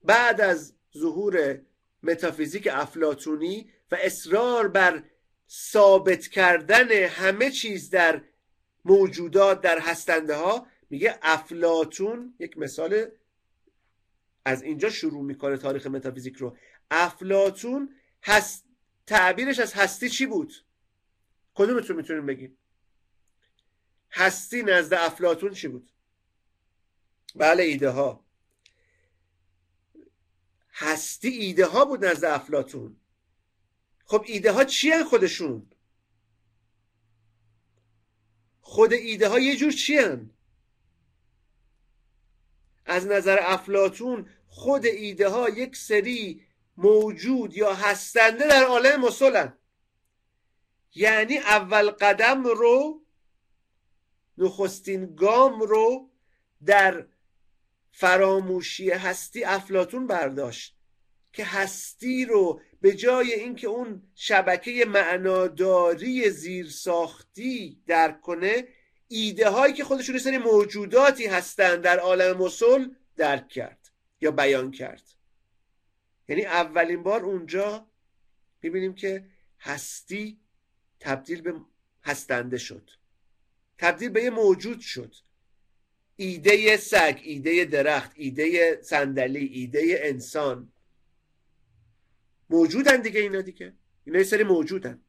[0.03, 1.61] بعد از ظهور
[2.03, 5.03] متافیزیک افلاتونی و اصرار بر
[5.49, 8.21] ثابت کردن همه چیز در
[8.85, 13.05] موجودات در هستنده ها میگه افلاتون یک مثال
[14.45, 16.57] از اینجا شروع می‌کنه تاریخ متافیزیک رو.
[16.91, 18.65] افلاتون هست
[19.07, 20.53] تعبیرش از هستی چی بود؟
[21.53, 22.57] کدومتون می‌تونیم بگیم؟
[24.11, 25.91] هستی نزد افلاتون چی بود؟
[27.35, 28.20] بله ایده ها
[30.81, 32.95] هستی ایده ها بود نزد افلاتون
[34.05, 35.71] خب ایده ها چی خودشون؟
[38.61, 39.99] خود ایده ها یه جور چی
[42.85, 46.45] از نظر افلاتون خود ایده ها یک سری
[46.77, 49.57] موجود یا هستنده در عالم مسلن
[50.95, 53.01] یعنی اول قدم رو
[54.37, 56.09] نخستین گام رو
[56.65, 57.07] در
[57.91, 60.77] فراموشی هستی افلاتون برداشت
[61.33, 68.67] که هستی رو به جای اینکه اون شبکه معناداری زیرساختی درک کنه
[69.07, 75.03] ایده هایی که خودشون سری موجوداتی هستند در عالم مسل درک کرد یا بیان کرد.
[76.27, 77.87] یعنی اولین بار اونجا
[78.61, 79.25] می‌بینیم که
[79.59, 80.39] هستی
[80.99, 81.53] تبدیل به
[82.03, 82.89] هستنده شد.
[83.77, 85.15] تبدیل به یه موجود شد.
[86.21, 90.71] ایده سگ ایده درخت ایده صندلی ایده انسان.
[92.49, 93.73] موجودن دیگه اینا دیگه.
[94.03, 95.01] اینا یه سری موجودن.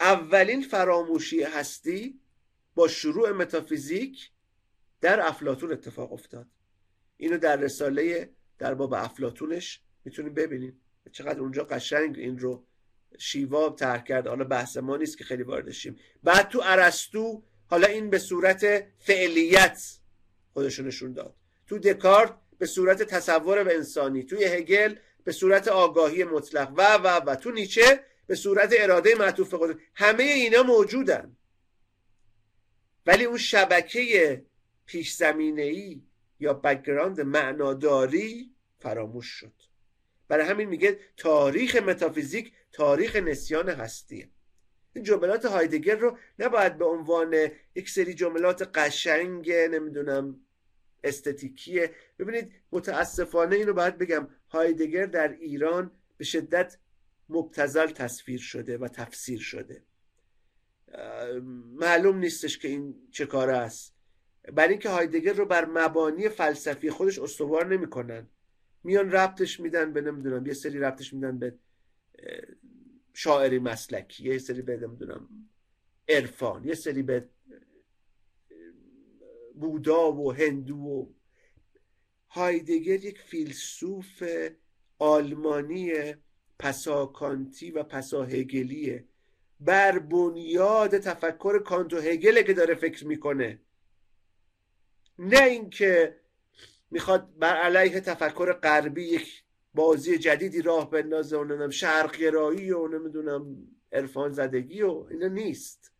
[0.00, 2.20] اولین فراموشی هستی
[2.74, 4.30] با شروع متافیزیک
[5.00, 6.46] در افلاتون اتفاق افتاد.
[7.16, 10.80] اینو در رساله در باب افلاتونش می‌تونیم ببینیم.
[11.12, 12.66] چقدر اونجا قشنگ این رو
[13.18, 14.26] شیواب ترک کرد.
[14.26, 15.96] حالا بحث ما نیست که خیلی واردشیم.
[16.22, 19.82] بعد تو ارسطو حالا این به صورت فعلیت
[20.52, 21.34] خودشونشون نشون داد.
[21.66, 24.94] تو دکارت به صورت تصور به انسانی توی هگل
[25.24, 27.34] به صورت آگاهی مطلق و و و.
[27.34, 29.76] تو نیچه به صورت اراده معطوف قدرت.
[29.94, 31.36] همه اینا موجودن.
[33.06, 34.44] ولی اون شبکه
[34.86, 36.02] پیش زمینه ای
[36.40, 39.54] یا background معناداری فراموش شد.
[40.28, 44.28] برای همین میگه تاریخ متافیزیک تاریخ نسیان هستیه.
[44.92, 47.34] این جملات هایدگر رو نباید به عنوان
[47.74, 50.40] یک سری جملات قشنگ نمی‌دونم
[51.04, 51.90] استتیکیه.
[52.18, 56.76] ببینید متاسفانه اینو باید بگم هایدگر در ایران به شدت
[57.28, 59.82] مبتزل تصویر شده و تفسیر شده.
[61.74, 63.94] معلوم نیستش که این چه کار است.
[64.52, 68.28] برای اینکه هایدگر رو بر مبانی فلسفی خودش استوار نمی‌کنن.
[68.84, 71.54] میان ربطش میدن به نمی‌دونم یه سری ربطش میدن به
[73.22, 75.28] شاعری مسلکی یه سری به نمی‌دونم
[76.08, 77.28] عرفان یه سری به
[79.54, 81.06] بودا و هندو و
[82.28, 84.24] هایدگر یک فیلسوف
[84.98, 86.14] آلمانی
[86.58, 89.04] پساکانتی و پساهگلیه.
[89.60, 93.60] بر بنیاد تفکر کانت و هگله که داره فکر می‌کنه.
[95.18, 96.20] نه اینکه
[96.90, 99.44] می‌خواد بر علیه تفکر غربی یک
[99.74, 105.92] بازی جدیدی راه بندازه و نمی‌دونم شرق و نمی‌دونم عرفان زدگی و اینا نیست.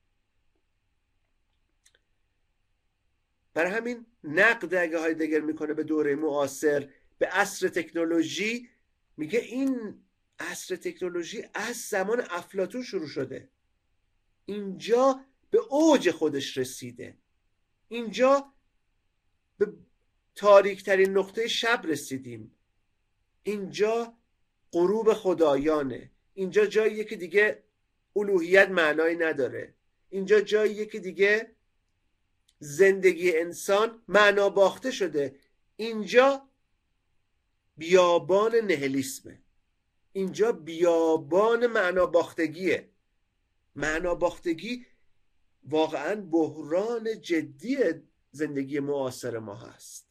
[3.54, 8.68] برای همین نقد اگه هایدگر می‌کنه به دوره معاصر به عصر تکنولوژی
[9.16, 10.04] میگه این
[10.38, 13.48] عصر تکنولوژی از زمان افلاتون شروع شده.
[14.46, 17.18] اینجا به اوج خودش رسیده.
[17.88, 18.52] اینجا
[19.58, 19.72] به
[20.34, 22.56] تاریک ترین نقطه شب رسیدیم.
[23.42, 24.14] اینجا
[24.72, 26.10] غروب خدایانه.
[26.34, 27.62] اینجا جاییه که دیگه
[28.16, 29.74] الوهیت معنایی نداره.
[30.08, 31.50] اینجا جاییه که دیگه
[32.58, 35.36] زندگی انسان معنا باخته شده.
[35.76, 36.48] اینجا
[37.76, 39.38] بیابان نهلیسمه.
[40.12, 42.88] اینجا بیابان معنا باختگیه.
[43.76, 44.86] معنا باختگی
[45.64, 47.78] واقعا بحران جدی
[48.32, 50.06] زندگی معاصر ما هست.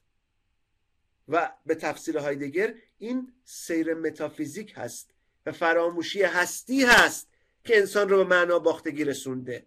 [1.28, 5.12] و به تفسیر هایدگر این سیر متافیزیک هست
[5.46, 7.30] و فراموشی هستی هست
[7.64, 9.66] که انسان رو به معنا باختگی رسونده.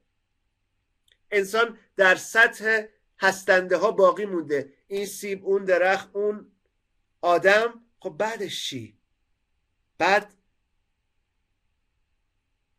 [1.30, 2.85] انسان در سطح
[3.18, 4.72] هستنده ها باقی مونده.
[4.87, 6.53] این سیب اون درخت اون
[7.20, 7.85] آدم.
[7.99, 8.99] خب بعدش چی؟
[9.99, 10.35] بعد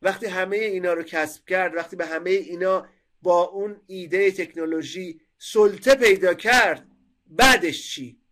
[0.01, 2.87] وقتی همه اینا رو کسب کرد وقتی به همه اینا
[3.21, 6.87] با اون ایده تکنولوژی سلطه پیدا کرد
[7.27, 8.22] بعدش چی؟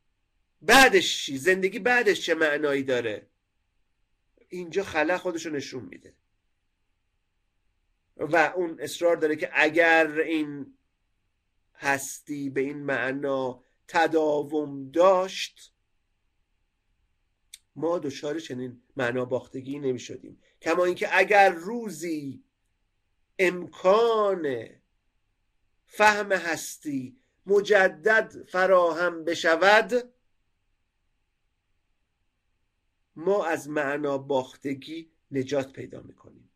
[0.61, 3.27] بعدش چی؟ زندگی بعدش چه معنایی داره؟
[4.49, 6.13] اینجا خلا خودشو نشون میده.
[8.17, 10.77] و اون اصرار داره که اگر این
[11.75, 15.73] هستی به این معنا تداوم داشت
[17.75, 22.43] ما دچار چنین معنا باختگی نمی شدیم کما اینکه اگر روزی
[23.39, 24.65] امکان
[25.85, 30.13] فهم هستی مجدد فراهم بشود
[33.15, 36.49] ما از معنا باختگی نجات پیدا می‌کنیم.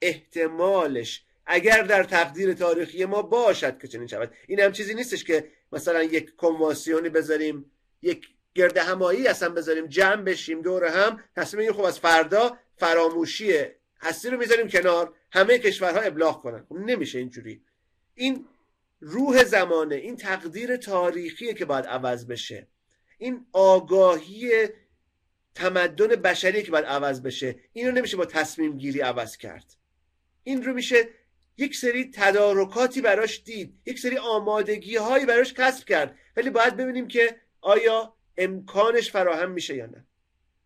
[0.00, 4.34] احتمالش اگر در تقدیر تاریخی ما باشد که چنین شود.
[4.48, 7.70] این هم چیزی نیستش که مثلا یک کنوانسیونی بذاریم
[8.02, 13.52] یک گرد همایی اصلا بذاریم جمع بشیم دور هم تصمیم خب از فردا فراموشی
[14.00, 16.64] هستی رو می‌ذاریم کنار همه کشورها ابلاغ کنن.
[16.68, 17.62] خب نمیشه اینجوری.
[18.14, 18.46] این
[19.00, 22.66] روح زمانه این تقدیر تاریخیه که باید عوض بشه.
[23.18, 24.68] این آگاهی
[25.54, 29.76] تمدن بشری که باید عوض بشه این رو نمیشه با تصمیم گیری عوض کرد.
[30.44, 31.08] این رو میشه
[31.56, 36.18] یک سری تدارکاتی براش دید یک سری آمادگی هایی براش کسب کرد.
[36.36, 40.06] ولی باید ببینیم که آیا امکانش فراهم میشه یا نه.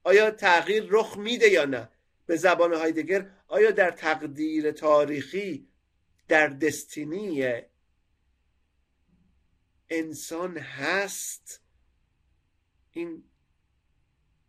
[0.05, 1.89] آیا تغییر رخ میده یا نه
[2.26, 5.68] به زبان هایدگر؟ آیا در تقدیر تاریخی
[6.28, 7.62] در دستینی
[9.91, 11.61] انسان هست؟
[12.93, 13.24] این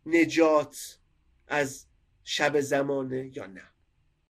[0.07, 0.99] نجات
[1.47, 1.85] از
[2.23, 3.63] شب زمانه یا نه.